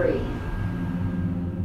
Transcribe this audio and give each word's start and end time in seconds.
three. 0.00 0.20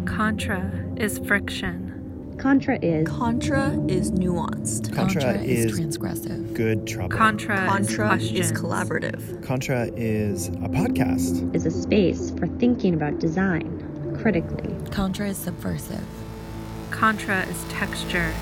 Contra 0.05 0.71
is 0.97 1.19
friction. 1.19 2.35
Contra 2.37 2.77
is 2.81 3.07
Contra 3.07 3.71
is 3.87 4.11
nuanced. 4.11 4.93
Contra, 4.93 5.21
Contra 5.21 5.42
is, 5.42 5.65
is 5.65 5.79
transgressive. 5.79 6.53
good 6.53 6.85
trouble. 6.85 7.17
Contra, 7.17 7.56
Contra 7.65 8.15
is 8.17 8.31
is 8.31 8.51
collaborative. 8.51 9.43
Contra 9.43 9.85
is 9.96 10.49
a 10.49 10.69
podcast. 10.69 11.56
is 11.56 11.65
a 11.65 11.71
space 11.71 12.31
for 12.31 12.47
thinking 12.47 12.93
about 12.93 13.19
design 13.19 13.81
critically. 14.21 14.75
Contra 14.92 15.29
is 15.29 15.38
subversive. 15.38 16.05
Contra 16.91 17.45
is 17.45 17.63
texture. 17.70 18.33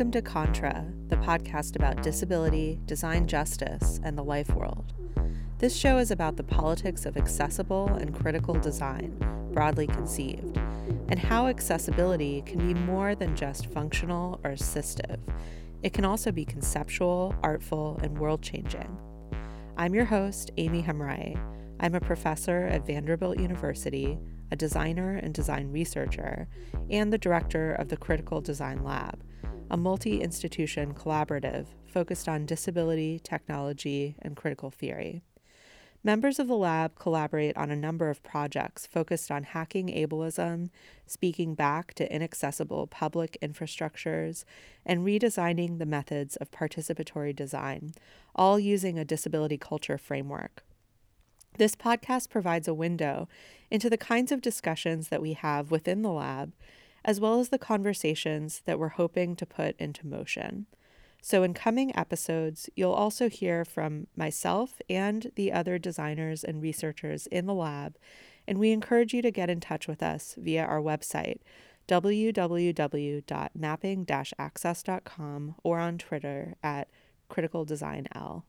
Welcome 0.00 0.12
to 0.12 0.22
Contra, 0.22 0.86
the 1.08 1.16
podcast 1.16 1.76
about 1.76 2.02
disability, 2.02 2.80
design 2.86 3.26
justice, 3.26 4.00
and 4.02 4.16
the 4.16 4.24
life 4.24 4.48
world. 4.54 4.94
This 5.58 5.76
show 5.76 5.98
is 5.98 6.10
about 6.10 6.38
the 6.38 6.42
politics 6.42 7.04
of 7.04 7.18
accessible 7.18 7.88
and 7.88 8.18
critical 8.18 8.54
design, 8.54 9.14
broadly 9.52 9.86
conceived, 9.86 10.56
and 11.10 11.18
how 11.18 11.48
accessibility 11.48 12.40
can 12.46 12.66
be 12.66 12.80
more 12.80 13.14
than 13.14 13.36
just 13.36 13.66
functional 13.66 14.40
or 14.42 14.52
assistive. 14.52 15.18
It 15.82 15.92
can 15.92 16.06
also 16.06 16.32
be 16.32 16.46
conceptual, 16.46 17.34
artful, 17.42 18.00
and 18.02 18.18
world 18.18 18.40
changing. 18.40 18.96
I'm 19.76 19.94
your 19.94 20.06
host, 20.06 20.50
Aimi 20.56 20.82
Hamraie. 20.82 21.38
I'm 21.78 21.94
a 21.94 22.00
professor 22.00 22.64
at 22.64 22.86
Vanderbilt 22.86 23.38
University, 23.38 24.18
a 24.50 24.56
designer 24.56 25.16
and 25.16 25.34
design 25.34 25.70
researcher, 25.70 26.48
and 26.88 27.12
the 27.12 27.18
director 27.18 27.74
of 27.74 27.88
the 27.88 27.98
Critical 27.98 28.40
Design 28.40 28.82
Lab, 28.82 29.22
a 29.70 29.76
multi 29.76 30.20
institution 30.20 30.92
collaborative 30.92 31.66
focused 31.86 32.28
on 32.28 32.46
disability, 32.46 33.20
technology, 33.22 34.16
and 34.20 34.36
critical 34.36 34.70
theory. 34.70 35.22
Members 36.02 36.38
of 36.38 36.48
the 36.48 36.56
lab 36.56 36.98
collaborate 36.98 37.56
on 37.58 37.70
a 37.70 37.76
number 37.76 38.08
of 38.08 38.22
projects 38.22 38.86
focused 38.86 39.30
on 39.30 39.42
hacking 39.42 39.88
ableism, 39.88 40.70
speaking 41.06 41.54
back 41.54 41.92
to 41.94 42.12
inaccessible 42.12 42.86
public 42.86 43.36
infrastructures, 43.42 44.44
and 44.86 45.00
redesigning 45.00 45.78
the 45.78 45.84
methods 45.84 46.36
of 46.36 46.50
participatory 46.50 47.36
design, 47.36 47.92
all 48.34 48.58
using 48.58 48.98
a 48.98 49.04
disability 49.04 49.58
culture 49.58 49.98
framework. 49.98 50.64
This 51.58 51.76
podcast 51.76 52.30
provides 52.30 52.66
a 52.66 52.72
window 52.72 53.28
into 53.70 53.90
the 53.90 53.98
kinds 53.98 54.32
of 54.32 54.40
discussions 54.40 55.08
that 55.08 55.20
we 55.20 55.34
have 55.34 55.70
within 55.70 56.00
the 56.00 56.12
lab, 56.12 56.54
as 57.04 57.20
well 57.20 57.40
as 57.40 57.48
the 57.48 57.58
conversations 57.58 58.62
that 58.64 58.78
we're 58.78 58.88
hoping 58.88 59.36
to 59.36 59.46
put 59.46 59.76
into 59.78 60.06
motion. 60.06 60.66
So, 61.22 61.42
in 61.42 61.52
coming 61.52 61.94
episodes, 61.96 62.70
you'll 62.74 62.92
also 62.92 63.28
hear 63.28 63.64
from 63.64 64.06
myself 64.16 64.80
and 64.88 65.30
the 65.36 65.52
other 65.52 65.78
designers 65.78 66.42
and 66.42 66.62
researchers 66.62 67.26
in 67.26 67.46
the 67.46 67.54
lab, 67.54 67.96
and 68.48 68.58
we 68.58 68.72
encourage 68.72 69.12
you 69.12 69.20
to 69.22 69.30
get 69.30 69.50
in 69.50 69.60
touch 69.60 69.86
with 69.86 70.02
us 70.02 70.34
via 70.38 70.64
our 70.64 70.80
website, 70.80 71.40
www.mapping 71.88 73.24
access.com, 74.38 75.54
or 75.62 75.78
on 75.78 75.98
Twitter 75.98 76.54
at 76.62 76.88
criticaldesignl. 77.30 78.44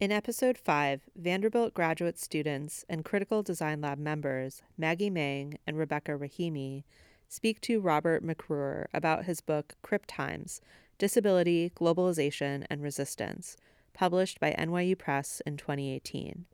In 0.00 0.10
episode 0.10 0.56
5, 0.56 1.10
Vanderbilt 1.14 1.74
graduate 1.74 2.18
students 2.18 2.86
and 2.88 3.04
Critical 3.04 3.42
Design 3.42 3.82
Lab 3.82 3.98
members 3.98 4.62
Maggie 4.78 5.10
Mang 5.10 5.58
and 5.66 5.76
Rebecca 5.76 6.12
Rahimi 6.12 6.84
speak 7.30 7.60
to 7.60 7.80
Robert 7.80 8.26
McRuer 8.26 8.86
about 8.92 9.24
his 9.24 9.40
book 9.40 9.74
Crip 9.82 10.04
Times 10.06 10.60
Disability, 10.98 11.70
Globalization, 11.76 12.66
and 12.68 12.82
Resistance, 12.82 13.56
published 13.94 14.40
by 14.40 14.50
NYU 14.58 14.98
Press 14.98 15.40
in 15.46 15.56
2018. 15.56 16.44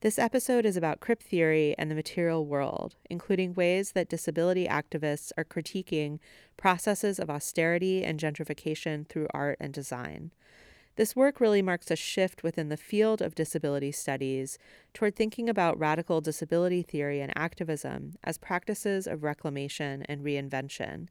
This 0.00 0.18
episode 0.18 0.64
is 0.64 0.78
about 0.78 1.00
crip 1.00 1.22
theory 1.22 1.74
and 1.76 1.90
the 1.90 1.94
material 1.94 2.46
world, 2.46 2.96
including 3.10 3.52
ways 3.52 3.92
that 3.92 4.08
disability 4.08 4.66
activists 4.66 5.32
are 5.36 5.44
critiquing 5.44 6.18
processes 6.56 7.18
of 7.18 7.28
austerity 7.28 8.02
and 8.02 8.18
gentrification 8.18 9.06
through 9.06 9.28
art 9.34 9.58
and 9.60 9.74
design. 9.74 10.30
This 10.96 11.16
work 11.16 11.40
really 11.40 11.62
marks 11.62 11.90
a 11.90 11.96
shift 11.96 12.42
within 12.42 12.68
the 12.68 12.76
field 12.76 13.22
of 13.22 13.34
disability 13.34 13.92
studies 13.92 14.58
toward 14.92 15.16
thinking 15.16 15.48
about 15.48 15.78
radical 15.78 16.20
disability 16.20 16.82
theory 16.82 17.20
and 17.20 17.32
activism 17.36 18.14
as 18.24 18.36
practices 18.38 19.06
of 19.06 19.22
reclamation 19.22 20.02
and 20.02 20.22
reinvention, 20.22 21.08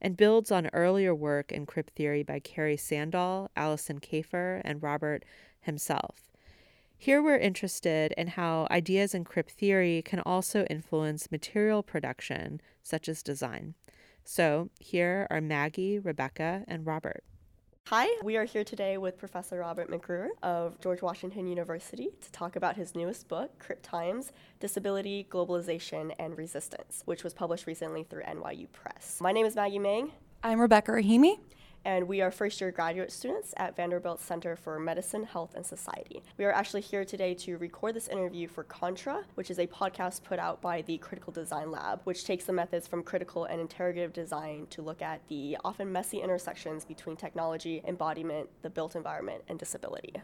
and 0.00 0.16
builds 0.16 0.50
on 0.50 0.68
earlier 0.72 1.14
work 1.14 1.52
in 1.52 1.64
crip 1.64 1.90
theory 1.90 2.22
by 2.22 2.38
Carrie 2.38 2.76
Sandahl, 2.76 3.48
Alison 3.56 4.00
Kafer, 4.00 4.60
and 4.64 4.82
Robert 4.82 5.24
himself. 5.60 6.30
Here 6.98 7.22
we're 7.22 7.38
interested 7.38 8.12
in 8.18 8.26
how 8.26 8.66
ideas 8.70 9.14
in 9.14 9.24
crip 9.24 9.48
theory 9.48 10.02
can 10.02 10.20
also 10.20 10.64
influence 10.64 11.30
material 11.30 11.82
production, 11.82 12.60
such 12.82 13.08
as 13.08 13.22
design. 13.22 13.74
So 14.22 14.68
here 14.78 15.26
are 15.30 15.40
Maggie, 15.40 15.98
Rebecca, 15.98 16.64
and 16.68 16.84
Robert. 16.84 17.24
Hi, 17.90 18.06
we 18.22 18.36
are 18.36 18.44
here 18.44 18.62
today 18.62 18.98
with 18.98 19.18
Professor 19.18 19.58
Robert 19.58 19.90
McRuer 19.90 20.28
of 20.44 20.80
George 20.80 21.02
Washington 21.02 21.48
University 21.48 22.10
to 22.20 22.30
talk 22.30 22.54
about 22.54 22.76
his 22.76 22.94
newest 22.94 23.26
book, 23.26 23.58
Crip 23.58 23.80
Times 23.82 24.30
Disability, 24.60 25.26
Globalization, 25.28 26.14
and 26.16 26.38
Resistance, 26.38 27.02
which 27.06 27.24
was 27.24 27.34
published 27.34 27.66
recently 27.66 28.04
through 28.04 28.22
NYU 28.22 28.70
Press. 28.70 29.18
My 29.20 29.32
name 29.32 29.44
is 29.44 29.56
Maggie 29.56 29.80
Mang, 29.80 30.12
I'm 30.44 30.60
Rebecca 30.60 30.92
Rahimi. 30.92 31.40
And 31.84 32.06
we 32.06 32.20
are 32.20 32.30
first 32.30 32.60
year 32.60 32.70
graduate 32.70 33.10
students 33.10 33.54
at 33.56 33.76
Vanderbilt 33.76 34.20
Center 34.20 34.56
for 34.56 34.78
Medicine, 34.78 35.24
Health, 35.24 35.54
and 35.54 35.64
Society. 35.64 36.22
We 36.36 36.44
are 36.44 36.52
actually 36.52 36.82
here 36.82 37.04
today 37.04 37.34
to 37.34 37.56
record 37.58 37.94
this 37.94 38.08
interview 38.08 38.48
for 38.48 38.64
Contra, 38.64 39.24
which 39.34 39.50
is 39.50 39.58
a 39.58 39.66
podcast 39.66 40.22
put 40.24 40.38
out 40.38 40.60
by 40.60 40.82
the 40.82 40.98
Critical 40.98 41.32
Design 41.32 41.70
Lab, 41.70 42.00
which 42.04 42.24
takes 42.24 42.44
the 42.44 42.52
methods 42.52 42.86
from 42.86 43.02
critical 43.02 43.44
and 43.44 43.60
interrogative 43.60 44.12
design 44.12 44.66
to 44.70 44.82
look 44.82 45.02
at 45.02 45.26
the 45.28 45.56
often 45.64 45.90
messy 45.90 46.20
intersections 46.20 46.84
between 46.84 47.16
technology, 47.16 47.82
embodiment, 47.86 48.48
the 48.62 48.70
built 48.70 48.96
environment, 48.96 49.42
and 49.48 49.58
disability. 49.58 50.14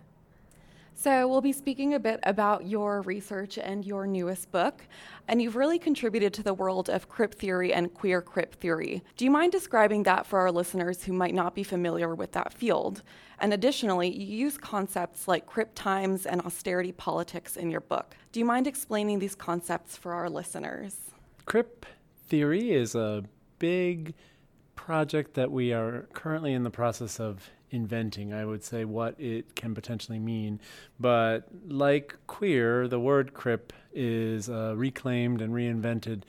So, 0.98 1.28
we'll 1.28 1.42
be 1.42 1.52
speaking 1.52 1.92
a 1.92 2.00
bit 2.00 2.20
about 2.22 2.66
your 2.66 3.02
research 3.02 3.58
and 3.58 3.84
your 3.84 4.06
newest 4.06 4.50
book. 4.50 4.82
And 5.28 5.42
you've 5.42 5.54
really 5.54 5.78
contributed 5.78 6.32
to 6.34 6.42
the 6.42 6.54
world 6.54 6.88
of 6.88 7.06
crip 7.06 7.34
theory 7.34 7.70
and 7.70 7.92
queer 7.92 8.22
crip 8.22 8.54
theory. 8.54 9.04
Do 9.18 9.26
you 9.26 9.30
mind 9.30 9.52
describing 9.52 10.04
that 10.04 10.26
for 10.26 10.38
our 10.38 10.50
listeners 10.50 11.04
who 11.04 11.12
might 11.12 11.34
not 11.34 11.54
be 11.54 11.62
familiar 11.62 12.14
with 12.14 12.32
that 12.32 12.54
field? 12.54 13.02
And 13.38 13.52
additionally, 13.52 14.08
you 14.08 14.38
use 14.38 14.56
concepts 14.56 15.28
like 15.28 15.44
crip 15.44 15.72
times 15.74 16.24
and 16.24 16.40
austerity 16.40 16.92
politics 16.92 17.58
in 17.58 17.70
your 17.70 17.82
book. 17.82 18.16
Do 18.32 18.40
you 18.40 18.46
mind 18.46 18.66
explaining 18.66 19.18
these 19.18 19.34
concepts 19.34 19.98
for 19.98 20.14
our 20.14 20.30
listeners? 20.30 20.96
Crip 21.44 21.84
theory 22.26 22.72
is 22.72 22.94
a 22.94 23.22
big 23.58 24.14
project 24.76 25.34
that 25.34 25.52
we 25.52 25.74
are 25.74 26.06
currently 26.14 26.54
in 26.54 26.62
the 26.62 26.70
process 26.70 27.20
of 27.20 27.50
inventing. 27.76 28.32
I 28.32 28.44
would 28.44 28.64
say 28.64 28.84
what 28.84 29.14
it 29.20 29.54
can 29.54 29.74
potentially 29.74 30.18
mean. 30.18 30.58
But 30.98 31.48
like 31.68 32.16
queer, 32.26 32.88
the 32.88 32.98
word 32.98 33.34
crip 33.34 33.72
is 33.94 34.48
a 34.48 34.74
reclaimed 34.76 35.40
and 35.40 35.54
reinvented 35.54 36.22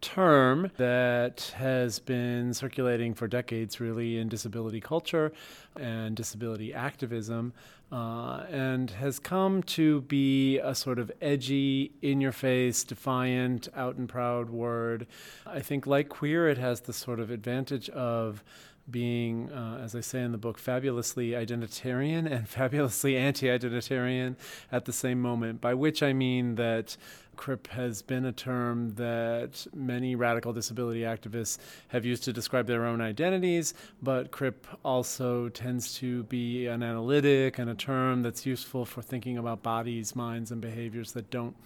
term 0.00 0.70
that 0.76 1.54
has 1.56 1.98
been 1.98 2.52
circulating 2.52 3.14
for 3.14 3.26
decades, 3.26 3.80
really, 3.80 4.18
in 4.18 4.28
disability 4.28 4.78
culture 4.78 5.32
and 5.80 6.14
disability 6.14 6.74
activism, 6.74 7.54
uh, 7.90 8.44
and 8.50 8.90
has 8.90 9.18
come 9.18 9.62
to 9.62 10.02
be 10.02 10.58
a 10.58 10.74
sort 10.74 10.98
of 10.98 11.10
edgy, 11.22 11.92
in 12.02 12.20
your 12.20 12.32
face, 12.32 12.84
defiant, 12.84 13.68
out 13.74 13.96
and 13.96 14.06
proud 14.06 14.50
word. 14.50 15.06
I 15.46 15.60
think, 15.60 15.86
like 15.86 16.10
queer, 16.10 16.48
it 16.48 16.58
has 16.58 16.82
the 16.82 16.92
sort 16.92 17.18
of 17.18 17.30
advantage 17.30 17.88
of 17.88 18.44
being, 18.90 19.50
uh, 19.50 19.80
as 19.82 19.94
I 19.94 20.00
say 20.00 20.22
in 20.22 20.32
the 20.32 20.38
book, 20.38 20.58
fabulously 20.58 21.30
identitarian 21.30 22.30
and 22.30 22.48
fabulously 22.58 23.16
anti 23.16 23.46
identitarian 23.46 24.36
at 24.70 24.84
the 24.84 24.92
same 24.92 25.20
moment, 25.20 25.60
by 25.60 25.74
which 25.74 26.02
I 26.02 26.12
mean 26.12 26.56
that 26.56 26.96
CRIP 27.36 27.66
has 27.68 28.02
been 28.02 28.24
a 28.24 28.32
term 28.32 28.94
that 28.94 29.66
many 29.74 30.14
radical 30.14 30.52
disability 30.52 31.00
activists 31.00 31.58
have 31.88 32.04
used 32.04 32.22
to 32.24 32.32
describe 32.32 32.66
their 32.66 32.84
own 32.84 33.00
identities, 33.00 33.74
but 34.02 34.30
CRIP 34.30 34.66
also 34.84 35.48
tends 35.48 35.94
to 35.94 36.22
be 36.24 36.66
an 36.66 36.82
analytic 36.82 37.58
and 37.58 37.70
a 37.70 37.74
term 37.74 38.22
that's 38.22 38.46
useful 38.46 38.84
for 38.84 39.02
thinking 39.02 39.38
about 39.38 39.62
bodies, 39.62 40.14
minds, 40.14 40.50
and 40.50 40.60
behaviors 40.60 41.12
that 41.12 41.30
don't 41.30 41.56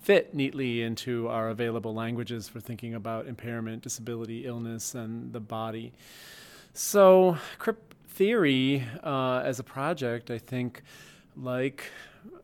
fit 0.00 0.34
neatly 0.34 0.82
into 0.82 1.28
our 1.28 1.50
available 1.50 1.94
languages 1.94 2.48
for 2.48 2.58
thinking 2.58 2.94
about 2.94 3.26
impairment, 3.26 3.82
disability, 3.82 4.46
illness, 4.46 4.94
and 4.94 5.32
the 5.32 5.40
body. 5.40 5.92
So, 6.72 7.36
CRIP 7.58 7.94
theory 8.08 8.86
uh, 9.02 9.42
as 9.44 9.58
a 9.58 9.64
project, 9.64 10.30
I 10.30 10.38
think, 10.38 10.82
like 11.36 11.90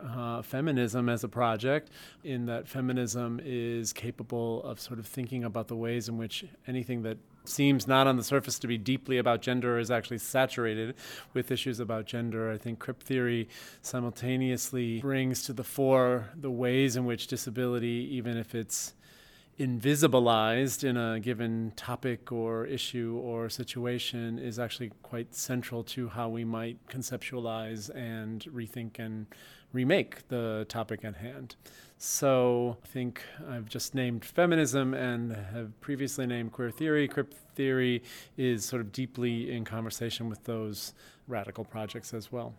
uh, 0.00 0.43
feminism 0.43 1.08
as 1.08 1.23
a 1.23 1.28
project, 1.28 1.90
in 2.25 2.46
that 2.46 2.67
feminism 2.67 3.40
is 3.44 3.93
capable 3.93 4.62
of 4.64 4.81
sort 4.81 4.99
of 4.99 5.06
thinking 5.06 5.44
about 5.44 5.69
the 5.69 5.76
ways 5.76 6.08
in 6.08 6.19
which 6.19 6.44
anything 6.67 7.02
that 7.02 7.19
seems 7.44 7.87
not 7.87 8.08
on 8.08 8.17
the 8.17 8.25
surface 8.25 8.58
to 8.58 8.67
be 8.67 8.76
deeply 8.76 9.19
about 9.19 9.43
gender 9.43 9.78
is 9.78 9.90
actually 9.90 10.19
saturated 10.19 10.96
with 11.32 11.52
issues 11.52 11.79
about 11.79 12.06
gender. 12.06 12.50
I 12.50 12.58
think 12.58 12.81
crip 12.81 13.02
theory 13.02 13.49
simultaneously 13.82 15.00
brings 15.00 15.44
to 15.44 15.52
the 15.52 15.62
fore 15.62 16.31
the 16.34 16.50
ways 16.50 16.96
in 16.96 17.05
which 17.05 17.29
disability, 17.29 18.08
even 18.11 18.37
if 18.37 18.56
it's 18.56 18.94
invisibilized 19.58 20.85
in 20.85 20.97
a 20.97 21.19
given 21.19 21.73
topic 21.76 22.31
or 22.31 22.67
issue 22.67 23.19
or 23.23 23.49
situation 23.49 24.38
is 24.38 24.58
actually 24.58 24.91
quite 25.03 25.35
central 25.35 25.82
to 25.82 26.08
how 26.08 26.29
we 26.29 26.44
might 26.44 26.76
conceptualize 26.88 27.88
and 27.94 28.44
rethink 28.44 28.99
and 28.99 29.26
remake 29.73 30.29
the 30.29 30.67
topic 30.69 31.05
at 31.05 31.17
hand. 31.17 31.56
So 31.99 32.76
I 32.85 32.87
think 32.87 33.23
I've 33.49 33.69
just 33.69 33.94
named 33.94 34.25
feminism 34.25 34.93
and 34.93 35.32
have 35.32 35.81
previously 35.81 36.26
named 36.26 36.53
queer 36.53 36.70
theory. 36.70 37.08
Crip 37.08 37.32
theory 37.55 38.03
is 38.37 38.64
sort 38.64 38.82
of 38.82 38.93
deeply 38.93 39.50
in 39.50 39.64
conversation 39.64 40.29
with 40.29 40.44
those 40.44 40.93
radical 41.26 41.64
projects 41.64 42.12
as 42.12 42.31
well. 42.31 42.55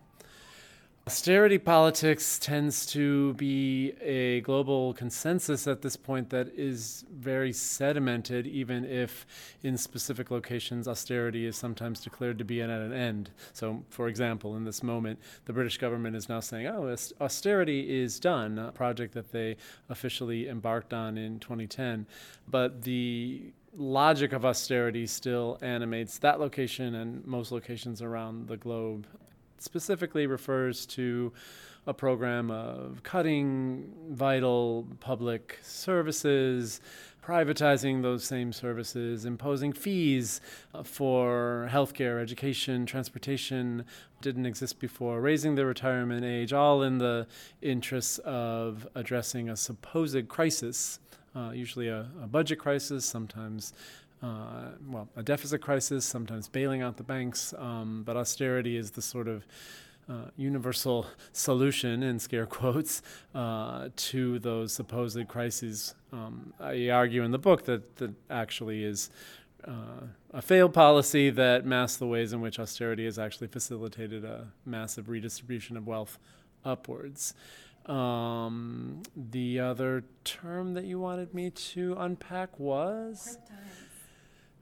Austerity 1.07 1.57
politics 1.57 2.37
tends 2.37 2.85
to 2.85 3.33
be 3.35 3.93
a 4.01 4.41
global 4.41 4.93
consensus 4.93 5.65
at 5.65 5.81
this 5.81 5.95
point 5.95 6.29
that 6.31 6.49
is 6.49 7.05
very 7.09 7.53
sedimented, 7.53 8.45
even 8.45 8.83
if 8.83 9.25
in 9.63 9.77
specific 9.77 10.31
locations 10.31 10.85
austerity 10.85 11.45
is 11.45 11.55
sometimes 11.55 12.01
declared 12.01 12.37
to 12.37 12.43
be 12.43 12.61
at 12.61 12.69
an 12.69 12.91
end. 12.91 13.29
So, 13.53 13.85
for 13.87 14.09
example, 14.09 14.57
in 14.57 14.65
this 14.65 14.83
moment, 14.83 15.17
the 15.45 15.53
British 15.53 15.77
government 15.77 16.17
is 16.17 16.27
now 16.27 16.41
saying, 16.41 16.67
oh, 16.67 16.93
austerity 17.21 18.01
is 18.01 18.19
done, 18.19 18.59
a 18.59 18.73
project 18.73 19.13
that 19.13 19.31
they 19.31 19.55
officially 19.87 20.49
embarked 20.49 20.93
on 20.93 21.17
in 21.17 21.39
2010. 21.39 22.05
But 22.49 22.81
the 22.81 23.53
logic 23.73 24.33
of 24.33 24.43
austerity 24.43 25.07
still 25.07 25.57
animates 25.61 26.17
that 26.17 26.41
location 26.41 26.95
and 26.95 27.25
most 27.25 27.53
locations 27.53 28.01
around 28.01 28.49
the 28.49 28.57
globe 28.57 29.07
specifically 29.59 30.27
refers 30.27 30.85
to 30.87 31.33
a 31.87 31.93
program 31.93 32.51
of 32.51 33.01
cutting 33.03 33.93
vital 34.09 34.85
public 34.99 35.57
services, 35.63 36.81
privatizing 37.23 38.01
those 38.01 38.23
same 38.25 38.51
services, 38.51 39.25
imposing 39.25 39.71
fees 39.71 40.41
uh, 40.73 40.83
for 40.83 41.69
healthcare, 41.71 42.21
education, 42.21 42.85
transportation 42.85 43.85
didn't 44.21 44.45
exist 44.45 44.79
before, 44.79 45.21
raising 45.21 45.55
the 45.55 45.65
retirement 45.65 46.25
age, 46.25 46.51
all 46.51 46.83
in 46.83 46.97
the 46.97 47.25
interests 47.61 48.17
of 48.19 48.87
addressing 48.95 49.49
a 49.49 49.55
supposed 49.55 50.27
crisis, 50.27 50.99
uh, 51.35 51.51
usually 51.51 51.87
a, 51.87 52.07
a 52.21 52.27
budget 52.27 52.59
crisis, 52.59 53.05
sometimes 53.05 53.73
uh, 54.21 54.69
well, 54.87 55.07
a 55.15 55.23
deficit 55.23 55.61
crisis, 55.61 56.05
sometimes 56.05 56.47
bailing 56.47 56.81
out 56.81 56.97
the 56.97 57.03
banks, 57.03 57.53
um, 57.57 58.03
but 58.03 58.17
austerity 58.17 58.75
is 58.75 58.91
the 58.91 59.01
sort 59.01 59.27
of 59.27 59.45
uh, 60.09 60.29
universal 60.37 61.05
solution, 61.33 62.01
in 62.01 62.17
scare 62.17 62.45
quotes, 62.45 63.01
uh, 63.35 63.89
to 63.95 64.39
those 64.39 64.73
supposed 64.73 65.27
crises. 65.27 65.95
Um, 66.11 66.53
I 66.59 66.89
argue 66.89 67.23
in 67.23 67.31
the 67.31 67.37
book 67.39 67.65
that 67.65 67.97
that 67.97 68.13
actually 68.29 68.83
is 68.83 69.09
uh, 69.67 70.07
a 70.33 70.41
failed 70.41 70.73
policy 70.73 71.29
that 71.31 71.65
masks 71.65 71.97
the 71.97 72.07
ways 72.07 72.31
in 72.31 72.41
which 72.41 72.59
austerity 72.59 73.05
has 73.05 73.19
actually 73.19 73.47
facilitated 73.47 74.23
a 74.23 74.47
massive 74.65 75.09
redistribution 75.09 75.75
of 75.75 75.85
wealth 75.85 76.19
upwards. 76.63 77.33
Um, 77.85 79.03
the 79.15 79.59
other 79.59 80.03
term 80.25 80.73
that 80.73 80.83
you 80.83 80.99
wanted 80.99 81.33
me 81.33 81.49
to 81.49 81.95
unpack 81.97 82.59
was? 82.59 83.37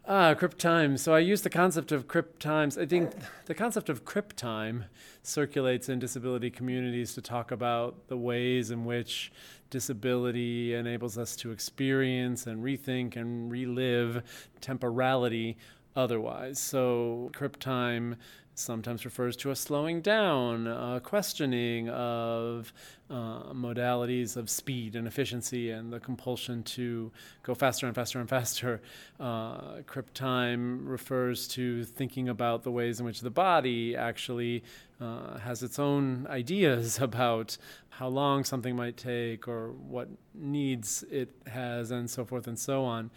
Ah, 0.08 0.36
crip 0.36 0.56
time. 0.60 0.98
So 0.98 1.16
I 1.16 1.20
use 1.20 1.42
the 1.42 1.50
concept 1.50 1.92
of 1.92 2.08
crip 2.08 2.38
times. 2.38 2.78
I 2.78 2.86
think 2.86 3.12
the 3.48 3.56
concept 3.56 3.90
of 3.90 4.06
crip 4.06 4.34
time 4.34 4.86
circulates 5.24 5.90
in 5.90 5.98
disability 5.98 6.52
communities 6.52 7.16
to 7.16 7.24
talk 7.24 7.50
about 7.50 8.08
the 8.08 8.16
ways 8.16 8.70
in 8.70 8.86
which 8.86 9.32
disability 9.72 10.76
enables 10.76 11.18
us 11.18 11.36
to 11.38 11.50
experience 11.50 12.46
and 12.46 12.64
rethink 12.64 13.16
and 13.16 13.52
relive 13.52 14.22
temporality 14.62 15.58
otherwise. 15.96 16.60
So 16.60 17.32
crip 17.34 17.58
time 17.58 18.18
sometimes 18.56 19.06
refers 19.06 19.36
to 19.36 19.52
a 19.52 19.56
slowing 19.56 20.02
down, 20.02 20.66
a 20.66 21.02
questioning 21.04 21.90
of 21.90 22.74
uh, 23.10 23.54
modalities 23.54 24.36
of 24.38 24.50
speed 24.50 24.96
and 24.96 25.08
efficiency 25.08 25.70
and 25.70 25.92
the 25.92 26.00
compulsion 26.00 26.64
to 26.64 27.12
go 27.44 27.54
faster 27.54 27.86
and 27.86 27.94
faster 27.94 28.20
and 28.20 28.30
faster. 28.30 28.82
Uh, 29.20 29.82
crip 29.86 30.14
time 30.14 30.88
refers 30.88 31.48
to 31.50 31.84
thinking 31.84 32.30
about 32.30 32.64
the 32.64 32.72
ways 32.72 33.00
in 33.00 33.06
which 33.06 33.22
the 33.22 33.30
body 33.30 33.96
actually 33.96 34.64
uh, 35.00 35.38
has 35.40 35.62
its 35.62 35.78
own 35.78 36.26
ideas 36.30 37.00
about 37.02 37.58
how 37.90 38.08
long 38.08 38.44
something 38.44 38.76
might 38.76 38.98
take 38.98 39.48
or 39.48 39.72
what 39.72 40.08
needs 40.34 41.04
it 41.12 41.30
has 41.48 41.92
and 41.92 42.10
so 42.10 42.26
forth 42.26 42.48
and 42.48 42.58
so 42.58 42.84
on. 42.84 43.12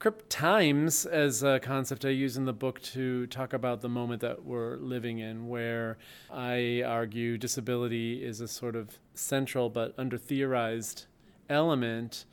Crip 0.00 0.24
times 0.30 1.04
as 1.04 1.42
a 1.42 1.60
concept 1.60 2.06
I 2.06 2.08
use 2.08 2.38
in 2.38 2.46
the 2.46 2.54
book 2.54 2.80
to 2.84 3.26
talk 3.26 3.52
about 3.52 3.82
the 3.82 3.88
moment 3.90 4.22
that 4.22 4.46
we're 4.46 4.78
living 4.78 5.18
in, 5.18 5.46
where 5.46 5.98
I 6.32 6.82
argue 6.86 7.36
disability 7.36 8.24
is 8.24 8.40
a 8.40 8.48
sort 8.48 8.76
of 8.76 8.98
central 9.12 9.68
but 9.68 9.92
under 9.98 10.16
theorized 10.16 11.04
element 11.50 12.24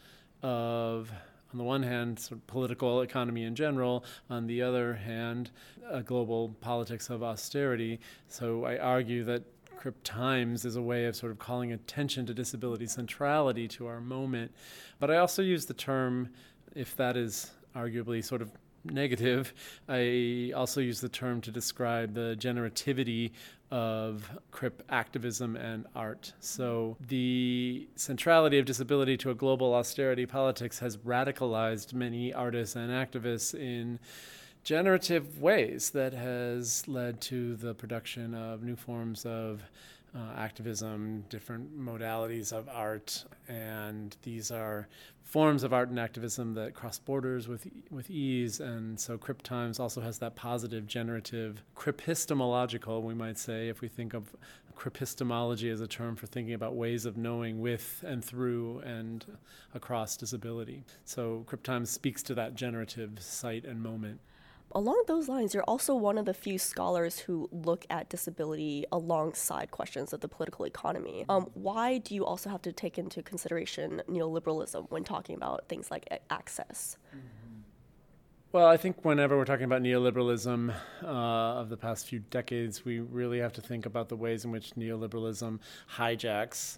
of 0.41 1.11
on 1.51 1.57
the 1.57 1.63
one 1.65 1.83
hand, 1.83 2.19
sort 2.19 2.39
of 2.39 2.47
political 2.47 3.01
economy 3.01 3.43
in 3.43 3.53
general, 3.53 4.05
on 4.29 4.47
the 4.47 4.61
other 4.61 4.93
hand, 4.93 5.51
a 5.89 6.01
global 6.01 6.55
politics 6.61 7.09
of 7.09 7.21
austerity. 7.21 7.99
So 8.29 8.63
I 8.63 8.77
argue 8.77 9.25
that 9.25 9.43
Crip 9.75 10.01
Times 10.05 10.63
is 10.63 10.77
a 10.77 10.81
way 10.81 11.03
of 11.03 11.17
sort 11.17 11.33
of 11.33 11.39
calling 11.39 11.73
attention 11.73 12.25
to 12.27 12.33
disability 12.33 12.87
centrality 12.87 13.67
to 13.69 13.87
our 13.87 13.99
moment. 13.99 14.53
But 14.99 15.11
I 15.11 15.17
also 15.17 15.41
use 15.41 15.65
the 15.65 15.73
term, 15.73 16.29
if 16.73 16.95
that 16.95 17.17
is 17.17 17.51
arguably 17.77 18.23
sort 18.23 18.41
of 18.41 18.51
negative, 18.83 19.53
I 19.87 20.53
also 20.55 20.81
use 20.81 21.01
the 21.01 21.09
term 21.09 21.41
to 21.41 21.51
describe 21.51 22.13
the 22.13 22.35
generativity 22.39 23.31
of 23.69 24.29
crip 24.51 24.81
activism 24.89 25.55
and 25.57 25.85
art. 25.95 26.33
So 26.39 26.95
the 27.05 27.87
centrality 27.95 28.59
of 28.59 28.65
disability 28.65 29.17
to 29.17 29.29
a 29.31 29.35
global 29.35 29.73
austerity 29.73 30.25
politics 30.25 30.79
has 30.79 30.97
radicalized 30.97 31.93
many 31.93 32.33
artists 32.33 32.75
and 32.75 32.91
activists 32.91 33.53
in 33.53 33.99
generative 34.63 35.41
ways 35.41 35.91
that 35.91 36.13
has 36.13 36.87
led 36.87 37.21
to 37.21 37.55
the 37.55 37.73
production 37.73 38.33
of 38.33 38.63
new 38.63 38.75
forms 38.75 39.25
of 39.25 39.63
uh, 40.17 40.33
activism, 40.35 41.23
different 41.29 41.79
modalities 41.79 42.51
of 42.51 42.67
art, 42.69 43.25
and 43.47 44.17
these 44.23 44.49
are 44.49 44.87
forms 45.23 45.63
of 45.63 45.73
art 45.73 45.89
and 45.89 45.99
activism 45.99 46.53
that 46.55 46.73
cross 46.73 46.97
borders 46.97 47.47
with 47.47 47.67
with 47.91 48.09
ease. 48.09 48.59
And 48.59 48.99
so, 48.99 49.17
Crip 49.17 49.43
Times 49.43 49.79
also 49.79 50.01
has 50.01 50.17
that 50.19 50.35
positive, 50.35 50.87
generative, 50.87 51.61
cripistemological, 51.75 53.03
we 53.03 53.13
might 53.13 53.37
say, 53.37 53.69
if 53.69 53.81
we 53.81 53.87
think 53.87 54.13
of 54.13 54.35
cripistemology 54.75 55.71
as 55.71 55.81
a 55.81 55.87
term 55.87 56.15
for 56.15 56.27
thinking 56.27 56.53
about 56.53 56.75
ways 56.75 57.05
of 57.05 57.17
knowing 57.17 57.59
with 57.59 58.03
and 58.05 58.23
through 58.23 58.79
and 58.79 59.25
across 59.73 60.17
disability. 60.17 60.83
So, 61.05 61.43
Crip 61.45 61.61
Times 61.63 61.89
speaks 61.89 62.23
to 62.23 62.33
that 62.35 62.55
generative 62.55 63.21
site 63.21 63.65
and 63.65 63.81
moment. 63.83 64.19
Along 64.73 65.03
those 65.07 65.29
lines, 65.29 65.53
you're 65.53 65.63
also 65.63 65.95
one 65.95 66.17
of 66.17 66.25
the 66.25 66.33
few 66.33 66.57
scholars 66.57 67.19
who 67.19 67.47
look 67.51 67.85
at 67.89 68.09
disability 68.09 68.85
alongside 68.91 69.71
questions 69.71 70.11
of 70.11 70.19
the 70.19 70.27
political 70.27 70.65
economy. 70.65 71.25
Um, 71.29 71.49
why 71.53 71.99
do 71.99 72.13
you 72.13 72.25
also 72.25 72.49
have 72.49 72.61
to 72.63 72.73
take 72.73 72.97
into 72.97 73.23
consideration 73.23 74.01
neoliberalism 74.09 74.91
when 74.91 75.03
talking 75.03 75.35
about 75.35 75.67
things 75.69 75.89
like 75.89 76.21
access? 76.29 76.97
Mm-hmm. 77.09 77.37
Well, 78.51 78.67
I 78.67 78.77
think 78.77 79.03
whenever 79.03 79.37
we're 79.37 79.45
talking 79.45 79.65
about 79.65 79.81
neoliberalism 79.81 80.73
uh, 81.03 81.07
of 81.07 81.69
the 81.69 81.77
past 81.77 82.07
few 82.07 82.19
decades, 82.19 82.83
we 82.83 82.99
really 82.99 83.39
have 83.39 83.53
to 83.53 83.61
think 83.61 83.85
about 83.85 84.09
the 84.09 84.15
ways 84.15 84.45
in 84.45 84.51
which 84.51 84.71
neoliberalism 84.71 85.59
hijacks 85.95 86.77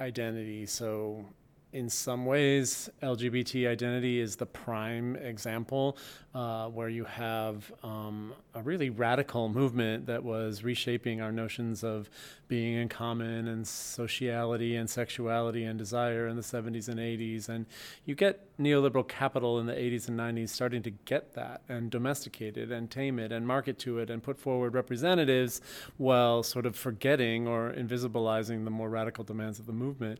identity. 0.00 0.66
So, 0.66 1.24
in 1.72 1.90
some 1.90 2.24
ways, 2.24 2.88
LGBT 3.02 3.68
identity 3.68 4.20
is 4.20 4.36
the 4.36 4.46
prime 4.46 5.16
example 5.16 5.98
uh, 6.34 6.66
where 6.68 6.88
you 6.88 7.04
have 7.04 7.70
um, 7.82 8.32
a 8.54 8.62
really 8.62 8.88
radical 8.88 9.50
movement 9.50 10.06
that 10.06 10.24
was 10.24 10.64
reshaping 10.64 11.20
our 11.20 11.30
notions 11.30 11.84
of 11.84 12.08
being 12.46 12.74
in 12.74 12.88
common 12.88 13.48
and 13.48 13.66
sociality 13.66 14.76
and 14.76 14.88
sexuality 14.88 15.64
and 15.64 15.78
desire 15.78 16.26
in 16.26 16.36
the 16.36 16.42
70s 16.42 16.88
and 16.88 16.98
80s. 16.98 17.50
And 17.50 17.66
you 18.06 18.14
get 18.14 18.56
neoliberal 18.56 19.06
capital 19.06 19.58
in 19.58 19.66
the 19.66 19.74
80s 19.74 20.08
and 20.08 20.18
90s 20.18 20.48
starting 20.48 20.82
to 20.84 20.90
get 20.90 21.34
that 21.34 21.60
and 21.68 21.90
domesticate 21.90 22.56
it 22.56 22.72
and 22.72 22.90
tame 22.90 23.18
it 23.18 23.30
and 23.30 23.46
market 23.46 23.78
to 23.80 23.98
it 23.98 24.08
and 24.08 24.22
put 24.22 24.38
forward 24.38 24.72
representatives 24.72 25.60
while 25.98 26.42
sort 26.42 26.64
of 26.64 26.76
forgetting 26.76 27.46
or 27.46 27.74
invisibilizing 27.74 28.64
the 28.64 28.70
more 28.70 28.88
radical 28.88 29.22
demands 29.22 29.58
of 29.58 29.66
the 29.66 29.72
movement 29.72 30.18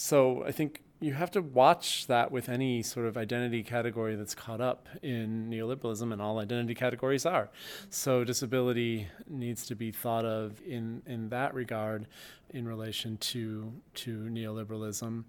so 0.00 0.42
I 0.46 0.50
think 0.50 0.80
you 0.98 1.12
have 1.12 1.30
to 1.32 1.42
watch 1.42 2.06
that 2.06 2.32
with 2.32 2.48
any 2.48 2.82
sort 2.82 3.04
of 3.04 3.18
identity 3.18 3.62
category 3.62 4.16
that's 4.16 4.34
caught 4.34 4.62
up 4.62 4.88
in 5.02 5.50
neoliberalism, 5.50 6.10
and 6.10 6.22
all 6.22 6.38
identity 6.38 6.74
categories 6.74 7.26
are. 7.26 7.50
So 7.90 8.24
disability 8.24 9.08
needs 9.28 9.66
to 9.66 9.74
be 9.74 9.92
thought 9.92 10.24
of 10.24 10.62
in 10.62 11.02
in 11.04 11.28
that 11.28 11.52
regard, 11.52 12.06
in 12.48 12.66
relation 12.66 13.18
to 13.18 13.74
to 13.96 14.20
neoliberalism. 14.20 15.24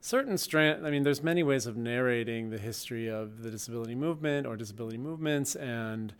Certain 0.00 0.38
strand, 0.38 0.86
I 0.86 0.90
mean, 0.90 1.02
there's 1.02 1.22
many 1.22 1.42
ways 1.42 1.66
of 1.66 1.76
narrating 1.76 2.48
the 2.48 2.58
history 2.58 3.08
of 3.08 3.42
the 3.42 3.50
disability 3.50 3.94
movement 3.94 4.46
or 4.46 4.56
disability 4.56 4.96
movements 4.96 5.56
and 5.56 6.14